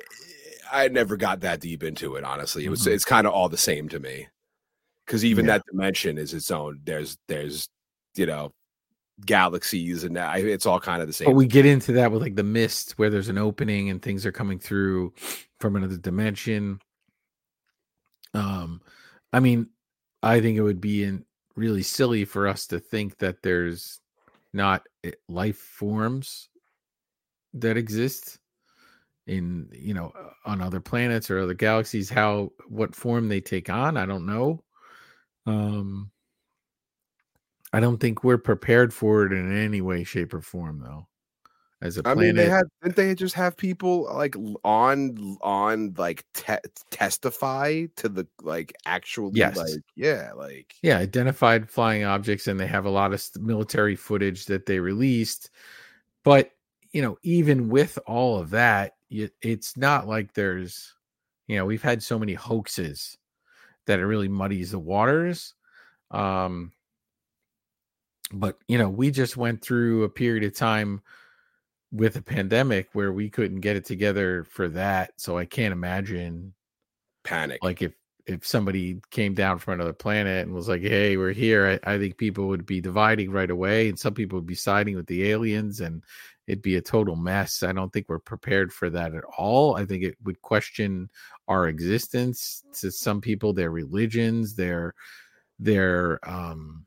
[0.71, 2.65] I never got that deep into it honestly.
[2.65, 2.91] It was Mhm.
[2.93, 4.27] it's kind of all the same to me.
[5.07, 5.53] Cuz even Yeah.
[5.53, 6.79] that dimension is its own.
[6.83, 7.67] There's there's
[8.15, 8.53] you know
[9.25, 11.27] galaxies and that, it's all kind of the same.
[11.27, 14.25] But we get into that with like the mist where there's an opening and things
[14.25, 15.13] are coming through
[15.59, 16.79] from another dimension.
[18.33, 18.81] Um,
[19.33, 19.69] I mean,
[20.23, 21.25] I think it would be in
[21.55, 23.99] really silly for us to think that there's
[24.53, 26.49] not eh, life forms
[27.53, 28.39] that exist
[29.27, 30.11] in you know
[30.45, 34.63] on other planets or other galaxies how what form they take on i don't know
[35.45, 36.11] um
[37.73, 41.07] i don't think we're prepared for it in any way shape or form though
[41.81, 45.93] as a I planet mean, they had didn't they just have people like on on
[45.97, 49.57] like te- testify to the like actually Yes.
[49.57, 54.45] like yeah like yeah identified flying objects and they have a lot of military footage
[54.45, 55.49] that they released
[56.23, 56.51] but
[56.91, 60.93] you know even with all of that it's not like there's
[61.47, 63.17] you know we've had so many hoaxes
[63.91, 65.53] that it really muddies the waters
[66.11, 66.71] um
[68.31, 71.01] but you know we just went through a period of time
[71.91, 76.53] with a pandemic where we couldn't get it together for that so i can't imagine
[77.25, 77.59] panic.
[77.61, 77.91] like if
[78.27, 81.97] if somebody came down from another planet and was like hey we're here I, I
[81.97, 85.29] think people would be dividing right away and some people would be siding with the
[85.31, 86.01] aliens and
[86.47, 89.85] it'd be a total mess i don't think we're prepared for that at all i
[89.85, 91.09] think it would question
[91.47, 94.93] our existence to some people their religions their
[95.59, 96.85] their um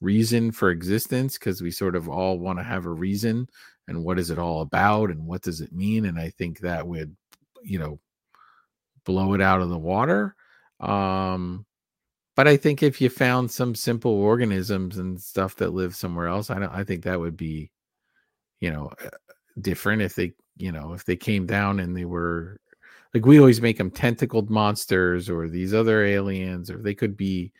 [0.00, 3.46] reason for existence because we sort of all want to have a reason
[3.86, 6.86] and what is it all about and what does it mean and i think that
[6.86, 7.14] would
[7.62, 7.98] you know
[9.04, 10.34] blow it out of the water.
[10.78, 11.66] Um,
[12.36, 16.50] but I think if you found some simple organisms and stuff that live somewhere else,
[16.50, 16.72] I don't.
[16.72, 17.70] I think that would be,
[18.60, 19.08] you know, uh,
[19.60, 22.60] different if they, you know, if they came down and they were
[23.14, 27.52] like we always make them tentacled monsters or these other aliens, or they could be.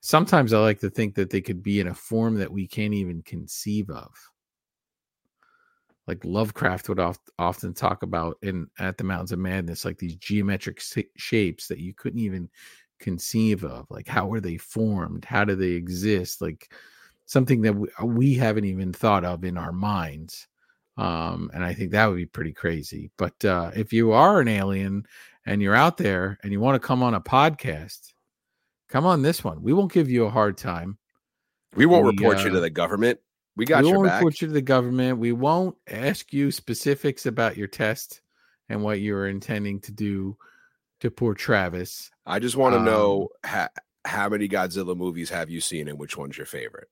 [0.00, 2.94] Sometimes I like to think that they could be in a form that we can't
[2.94, 4.10] even conceive of
[6.06, 10.16] like Lovecraft would oft, often talk about in at the Mountains of Madness, like these
[10.16, 10.80] geometric
[11.16, 12.48] shapes that you couldn't even
[13.00, 13.86] conceive of.
[13.90, 15.24] Like how were they formed?
[15.24, 16.40] How do they exist?
[16.40, 16.72] Like
[17.26, 20.48] something that we, we haven't even thought of in our minds.
[20.96, 23.10] Um, and I think that would be pretty crazy.
[23.18, 25.06] But uh, if you are an alien
[25.44, 28.14] and you're out there and you want to come on a podcast,
[28.88, 29.62] come on this one.
[29.62, 30.96] We won't give you a hard time.
[31.74, 33.18] we won't we, report you uh, to the government.
[33.56, 34.20] We got we your won't back.
[34.20, 35.18] report you to the government.
[35.18, 38.20] We won't ask you specifics about your test
[38.68, 40.36] and what you are intending to do
[41.00, 42.10] to poor Travis.
[42.24, 43.70] I just want to um, know ha-
[44.04, 46.88] how many Godzilla movies have you seen and which one's your favorite?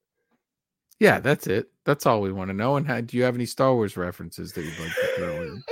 [1.01, 1.71] Yeah, that's it.
[1.85, 2.77] That's all we want to know.
[2.77, 5.63] And how, do you have any Star Wars references that you'd like to throw in?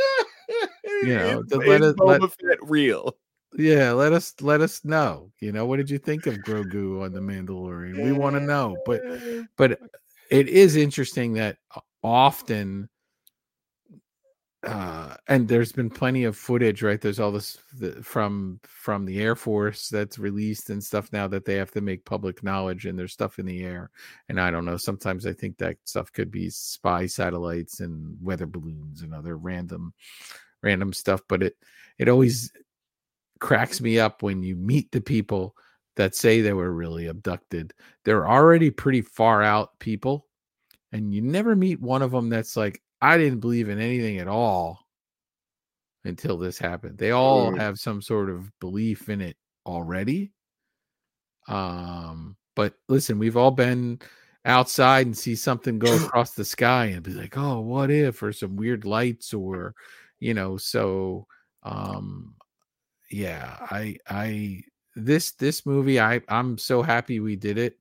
[1.03, 2.23] You know, Is- let it- let-
[2.63, 3.17] real.
[3.55, 5.31] Yeah, let us let us know.
[5.41, 8.03] You know, what did you think of Grogu on the Mandalorian?
[8.03, 8.79] We want to know.
[8.87, 9.03] But
[9.57, 9.79] but
[10.31, 11.59] it is interesting that
[12.03, 12.89] often
[14.65, 17.01] uh and there's been plenty of footage right?
[17.01, 21.45] There's all this the, from from the air force that's released and stuff now that
[21.45, 23.91] they have to make public knowledge and there's stuff in the air
[24.29, 28.47] and i don't know sometimes i think that stuff could be spy satellites and weather
[28.47, 29.93] balloons and other random
[30.63, 31.57] random stuff but it
[31.99, 32.53] it always
[33.41, 35.57] cracks me up when you meet the people
[35.97, 37.75] that say they were really abducted.
[38.05, 40.27] They're already pretty far out people
[40.93, 44.29] and you never meet one of them that's like I didn't believe in anything at
[44.29, 44.81] all
[46.05, 46.99] until this happened.
[46.99, 49.37] They all have some sort of belief in it
[49.67, 50.33] already.
[51.49, 54.01] Um, but listen, we've all been
[54.45, 58.33] outside and see something go across the sky and be like, "Oh, what if?" or
[58.33, 59.75] some weird lights or
[60.21, 61.27] you know, so
[61.65, 62.35] um
[63.11, 64.63] yeah, I I
[64.97, 67.79] this this movie I I'm so happy we did it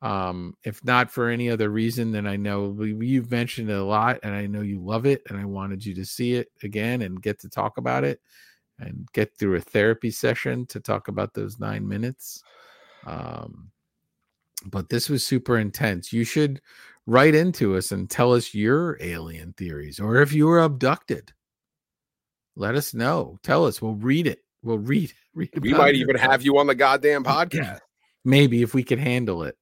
[0.00, 4.18] um if not for any other reason then i know you've mentioned it a lot
[4.22, 7.20] and i know you love it and i wanted you to see it again and
[7.20, 8.20] get to talk about it
[8.78, 12.42] and get through a therapy session to talk about those nine minutes
[13.06, 13.70] um
[14.66, 16.60] but this was super intense you should
[17.06, 21.32] write into us and tell us your alien theories or if you were abducted
[22.54, 25.98] let us know tell us we'll read it we'll read read We might it.
[25.98, 27.80] even have you on the goddamn podcast.
[28.24, 29.56] maybe if we could handle it.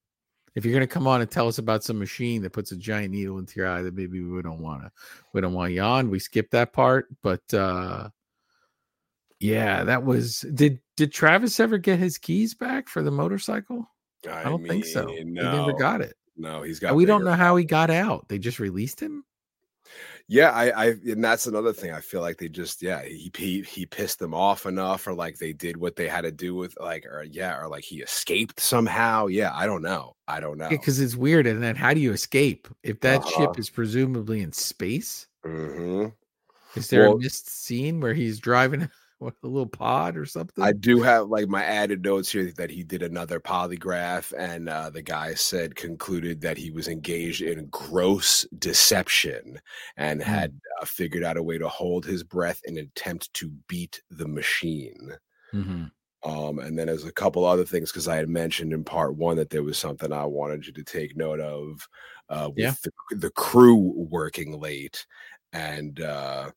[0.56, 3.12] If you're gonna come on and tell us about some machine that puts a giant
[3.12, 4.90] needle into your eye, then maybe we don't want to.
[5.32, 6.10] We don't want you on.
[6.10, 8.08] We skip that part, but uh
[9.38, 10.40] yeah, that was.
[10.54, 13.86] Did did Travis ever get his keys back for the motorcycle?
[14.30, 15.06] I don't think so.
[15.06, 16.14] mean, He never got it.
[16.36, 16.94] No, he's got.
[16.94, 18.26] we don't know how he got out.
[18.28, 19.24] They just released him.
[20.28, 21.92] Yeah, I, I, and that's another thing.
[21.92, 25.38] I feel like they just, yeah, he, he, he pissed them off enough, or like
[25.38, 28.58] they did what they had to do with, like, or yeah, or like he escaped
[28.58, 29.26] somehow.
[29.28, 30.16] Yeah, I don't know.
[30.26, 30.68] I don't know.
[30.68, 31.46] because it's weird.
[31.46, 33.46] And then how do you escape if that Uh-huh.
[33.46, 35.28] ship is presumably in space?
[35.44, 36.06] hmm
[36.74, 40.54] Is there Well- a missed scene where he's driving what, a little pod or something?
[40.60, 44.88] I do have like my added notes here that he did another polygraph, and uh,
[44.90, 49.60] the guy said concluded that he was engaged in gross deception
[49.98, 50.40] and Hmm.
[50.40, 54.02] had uh, figured out a way to hold his breath in an attempt to beat
[54.10, 55.12] the machine.
[55.52, 55.90] Mhm.
[56.22, 59.36] Um, and then there's a couple other things because I had mentioned in part one
[59.36, 61.88] that there was something I wanted you to take note of
[62.28, 62.74] uh, with Yeah.
[62.82, 63.74] the, the crew
[64.10, 65.06] working late.
[65.52, 66.50] And uh,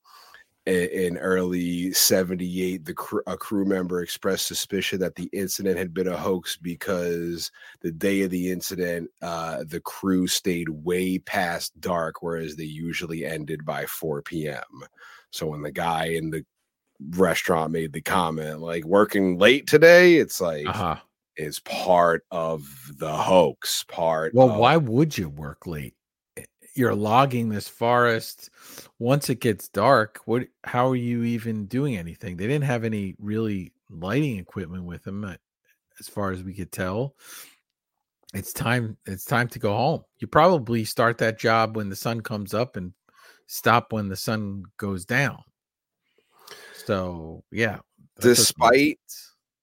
[0.66, 6.08] in early 78, the cr- a crew member expressed suspicion that the incident had been
[6.08, 7.52] a hoax because
[7.82, 13.26] the day of the incident, uh, the crew stayed way past dark, whereas they usually
[13.26, 14.64] ended by 4 p.m.
[15.32, 16.46] So when the guy in the
[17.12, 20.98] restaurant made the comment like working late today it's like Uh-huh.
[21.38, 25.94] is part of the hoax part Well, of- why would you work late?
[26.80, 28.50] You're logging this forest.
[29.00, 30.44] Once it gets dark, what?
[30.64, 32.38] How are you even doing anything?
[32.38, 35.36] They didn't have any really lighting equipment with them, uh,
[36.00, 37.16] as far as we could tell.
[38.34, 38.96] It's time.
[39.06, 40.04] It's time to go home.
[40.20, 42.94] You probably start that job when the sun comes up and
[43.48, 45.40] stop when the sun goes down.
[46.86, 47.80] So yeah,
[48.16, 49.00] that doesn't make Despite.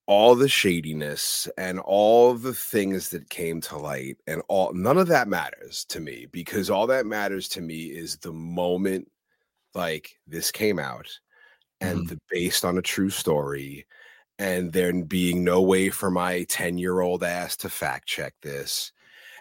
[0.06, 5.08] All the shadiness and all the things that came to light and all none of
[5.08, 9.10] that matters to me because all that matters to me is the moment
[9.74, 11.08] like this came out
[11.80, 12.06] and mm-hmm.
[12.06, 13.84] the based on a true story
[14.38, 18.92] and there being no way for my 10 year old ass to fact check this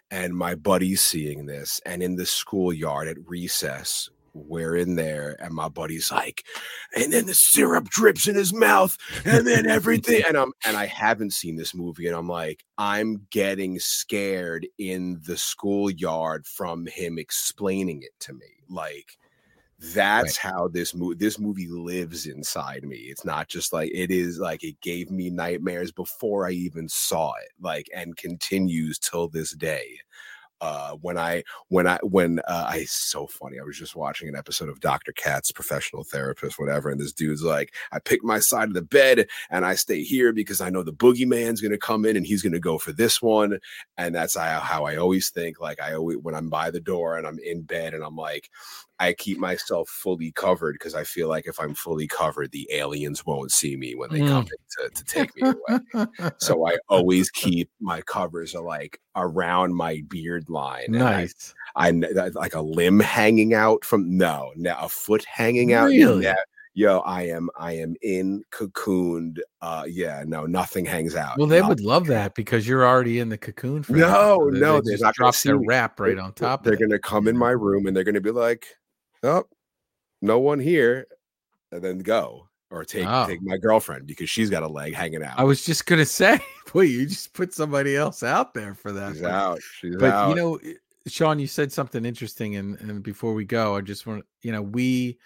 [0.10, 5.54] and my buddies seeing this and in the schoolyard at recess we're in there and
[5.54, 6.44] my buddy's like
[6.96, 10.86] and then the syrup drips in his mouth and then everything and i'm and i
[10.86, 17.18] haven't seen this movie and i'm like i'm getting scared in the schoolyard from him
[17.18, 18.48] explaining it to me.
[18.70, 19.18] Like
[19.94, 22.96] that's how this movie this movie lives inside me.
[22.96, 27.34] It's not just like it is like it gave me nightmares before i even saw
[27.34, 29.98] it like and continues till this day
[30.62, 34.36] uh when i when i when uh i so funny i was just watching an
[34.36, 38.70] episode of dr katz professional therapist whatever and this dude's like i pick my side
[38.70, 42.16] of the bed and i stay here because i know the boogeyman's gonna come in
[42.16, 43.60] and he's gonna go for this one
[43.98, 47.18] and that's how, how i always think like i always when i'm by the door
[47.18, 48.50] and i'm in bed and i'm like
[49.00, 53.26] I keep myself fully covered because I feel like if I'm fully covered, the aliens
[53.26, 56.08] won't see me when they come in to, to take me away.
[56.38, 60.96] so I always keep my covers are like around my beard line.
[60.96, 61.54] I- nice.
[61.76, 65.88] I, that- like a limb hanging out from no, no a foot hanging out.
[65.88, 66.24] Really?
[66.24, 66.36] Yeah.
[66.78, 69.38] Yo, I am I am in cocooned.
[69.62, 71.38] Uh yeah, no, nothing hangs out.
[71.38, 71.70] Well, they Nothing.
[71.70, 73.84] would love that because you're already in the cocoon.
[73.84, 76.64] Them, No, they- no, they they're just drop see their wrap right on top.
[76.64, 78.68] They're gonna come in my room and they're gonna be like,
[79.26, 79.48] Oh,
[80.22, 81.08] no one here,
[81.72, 83.28] and then go or take Oh.
[83.28, 85.38] take my girlfriend because she's got a leg hanging out.
[85.38, 86.40] I was just gonna say,
[86.74, 89.14] boy, you just put somebody else out there for that.
[89.14, 89.60] she's out.
[89.80, 90.30] She's but out.
[90.30, 90.74] you know eh,
[91.08, 94.64] sean you said something interesting and and before we go i just want you know
[94.64, 95.20] we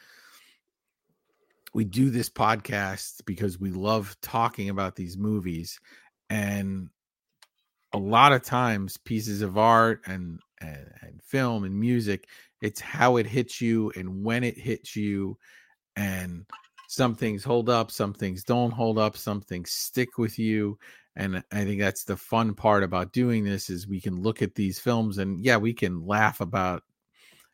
[1.74, 5.80] we do this podcast because we love talking about these movies
[6.30, 6.90] and
[7.94, 12.28] a lot of times pieces of art and and, and film and music
[12.62, 15.38] it's how it hits you and when it hits you
[15.96, 16.46] and
[16.88, 20.78] some things hold up some things don't hold up some things stick with you
[21.16, 24.56] and i think that's the fun part about doing this is we can look at
[24.56, 26.84] these films and yeah we can laugh about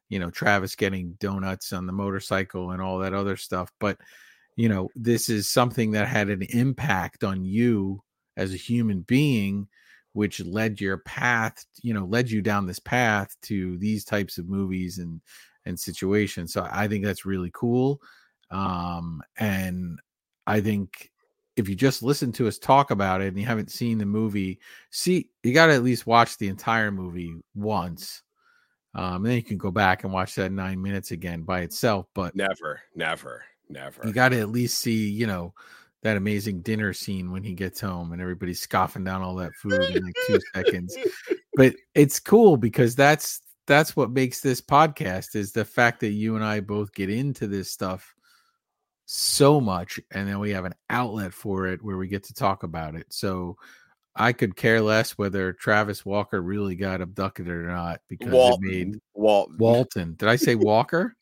[0.09, 3.97] you know travis getting donuts on the motorcycle and all that other stuff but
[4.55, 8.01] you know this is something that had an impact on you
[8.37, 9.67] as a human being
[10.15, 14.47] which led your path you know led you down this path to these types of
[14.47, 15.21] movies and
[15.65, 18.01] and situations so i think that's really cool
[18.49, 19.99] um and
[20.47, 21.11] i think
[21.57, 24.57] if you just listen to us talk about it and you haven't seen the movie
[24.89, 28.23] see you got to at least watch the entire movie once
[28.93, 32.05] um and then you can go back and watch that nine minutes again by itself
[32.13, 34.01] but never, never, never.
[34.07, 35.53] you got to at least see you know
[36.03, 39.73] that amazing dinner scene when he gets home and everybody's scoffing down all that food
[39.73, 40.95] in like two seconds
[41.55, 46.35] but it's cool because that's that's what makes this podcast is the fact that you
[46.35, 48.13] and i both get into this stuff
[49.07, 52.63] so much and then we have an outlet for it where we get to talk
[52.63, 53.55] about it so
[54.15, 58.99] i could care less whether travis walker really got abducted or not because it made
[59.13, 59.57] Walton, Walton.
[59.57, 60.15] Walton.
[60.17, 61.15] Did I say Walker?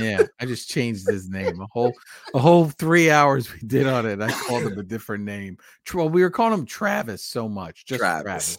[0.00, 1.60] Yeah, I just changed his name.
[1.60, 1.92] A whole
[2.34, 4.20] a whole three hours we did on it.
[4.20, 5.58] I called him a different name.
[5.92, 8.24] Well, we were calling him Travis so much, just Travis.
[8.24, 8.58] Travis.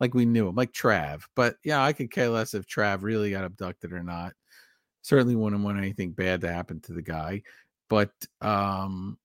[0.00, 1.22] like we knew him, like Trav.
[1.36, 4.32] But yeah, I could care less if Trav really got abducted or not.
[5.02, 7.42] Certainly wouldn't want anything bad to happen to the guy.
[7.88, 8.10] But
[8.40, 9.18] um,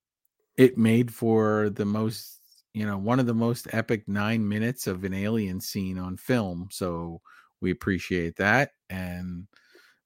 [0.57, 2.39] it made for the most,
[2.73, 6.67] you know, one of the most epic nine minutes of an alien scene on film.
[6.71, 7.21] So
[7.61, 9.47] we appreciate that and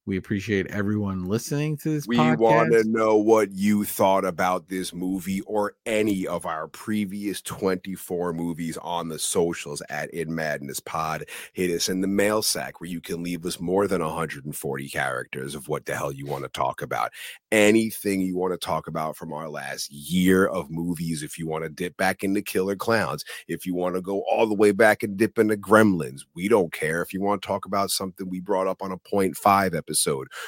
[0.04, 4.92] we appreciate everyone listening to this We want to know what you thought about this
[4.92, 11.26] movie or any of our previous 24 movies on the socials at In Madness Pod.
[11.52, 15.54] Hit us in the mail sack where you can leave us more than 140 characters
[15.54, 17.12] of what the hell you want to talk about.
[17.52, 21.22] Anything you want to talk about from our last year of movies.
[21.22, 24.48] If you want to dip back into Killer Clowns, if you want to go all
[24.48, 27.02] the way back and dip into Gremlins, we don't care.
[27.02, 29.91] If you want to talk about something we brought up on a point five episode,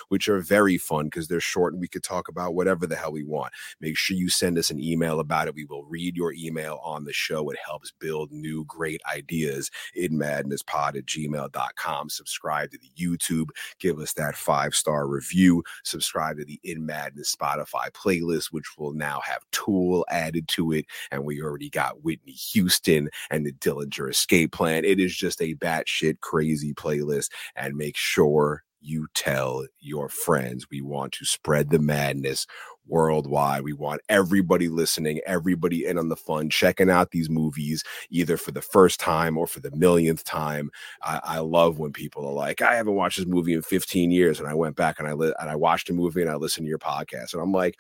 [0.08, 3.12] which are very fun because they're short and we could talk about whatever the hell
[3.12, 3.52] we want.
[3.80, 5.54] Make sure you send us an email about it.
[5.54, 7.50] We will read your email on the show.
[7.50, 12.10] It helps build new great ideas in madnesspod at gmail.com.
[12.10, 13.48] Subscribe to the YouTube,
[13.78, 18.92] give us that five star review, subscribe to the In Madness Spotify playlist, which will
[18.92, 20.86] now have Tool added to it.
[21.10, 24.84] And we already got Whitney Houston and the Dillinger Escape Plan.
[24.84, 27.30] It is just a batshit crazy playlist.
[27.56, 30.66] And make sure you tell your friends.
[30.70, 32.46] We want to spread the madness
[32.86, 33.62] worldwide.
[33.62, 38.50] We want everybody listening, everybody in on the fun, checking out these movies either for
[38.50, 40.70] the first time or for the millionth time.
[41.02, 44.38] I, I love when people are like, "I haven't watched this movie in 15 years,"
[44.38, 46.66] and I went back and I li- and I watched a movie and I listened
[46.66, 47.76] to your podcast, and I'm like.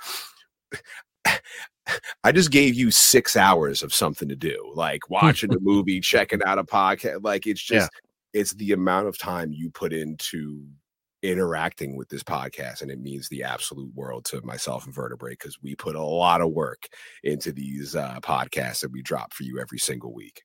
[2.24, 6.42] I just gave you six hours of something to do, like watching a movie, checking
[6.42, 7.22] out a podcast.
[7.22, 7.90] Like it's just,
[8.32, 10.64] it's the amount of time you put into
[11.24, 15.60] interacting with this podcast and it means the absolute world to myself and vertebrae because
[15.62, 16.86] we put a lot of work
[17.22, 20.42] into these uh, podcasts that we drop for you every single week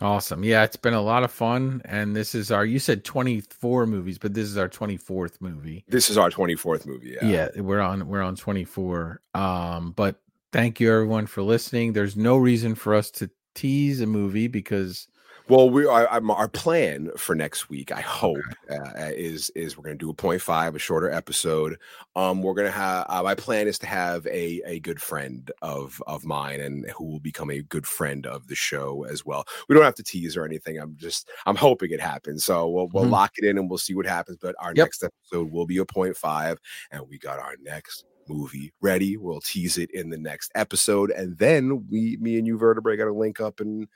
[0.00, 0.44] Awesome.
[0.44, 1.80] Yeah, it's been a lot of fun.
[1.86, 5.84] And this is our, you said 24 movies, but this is our 24th movie.
[5.88, 9.22] this is our 24th movie yeah, Yeah, we're on, we're on 24.
[9.34, 10.20] Um, but
[10.52, 11.92] thank you everyone for listening.
[11.92, 15.08] There's no reason for us to tease a movie because
[15.48, 18.38] well we are I'm, our plan for next week i hope
[18.70, 21.76] uh, is is we're going to do a point five a shorter episode.
[22.16, 25.50] Um we're going to have uh, my plan is to have a a good friend
[25.62, 29.44] of of mine and who will become a good friend of the show as well.
[29.68, 32.44] We don't have to tease or anything i'm just i'm hoping it happens.
[32.44, 33.10] So we'll, we'll Mhm.
[33.10, 34.84] lock it in and we'll see what happens but our Yep.
[34.86, 36.58] next episode will be a point five
[36.90, 39.16] and we got our next movie ready.
[39.16, 43.04] We'll tease it in the next episode and then we me and you vertebrae got
[43.04, 43.86] to link up and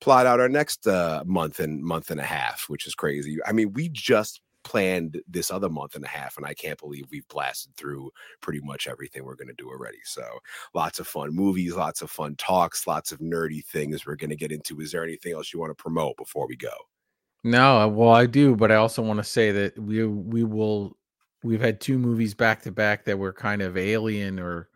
[0.00, 3.38] plot out our next uh, month and month and a half, which is crazy.
[3.46, 7.04] I mean, we just planned this other month and a half, and I can't believe
[7.10, 8.10] we've blasted through
[8.40, 10.00] pretty much everything we're going to do already.
[10.04, 10.24] So,
[10.74, 14.36] lots of fun movies, lots of fun talks, lots of nerdy things we're going to
[14.36, 14.80] get into.
[14.80, 16.74] Is there anything else you want to promote before we go?
[17.44, 20.96] No, well, I do, but I also want to say that we we will
[21.44, 24.68] we've had two movies back to back that were kind of alien or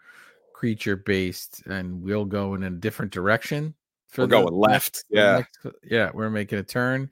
[0.55, 3.75] creature based, and we'll go in a different direction.
[4.17, 5.05] We're the going left.
[5.11, 5.39] Yeah.
[5.39, 7.11] next- yeah, we're making a turn.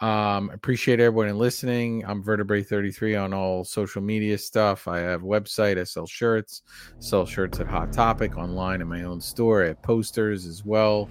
[0.00, 2.04] Um, appreciate everyone listening.
[2.04, 4.88] I'm Vertebrae33 on all social media stuff.
[4.88, 5.78] I have a website.
[5.78, 6.62] I sell shirts,
[6.98, 11.08] sell shirts at Hot Topic online in my own store at posters as well.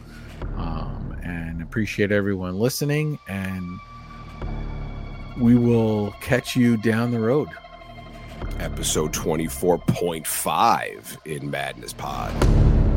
[0.57, 3.17] Um, and appreciate everyone listening.
[3.29, 3.79] And
[5.39, 7.47] we will catch you down the road.
[8.59, 12.92] Episode 24.5 in Madness Pod.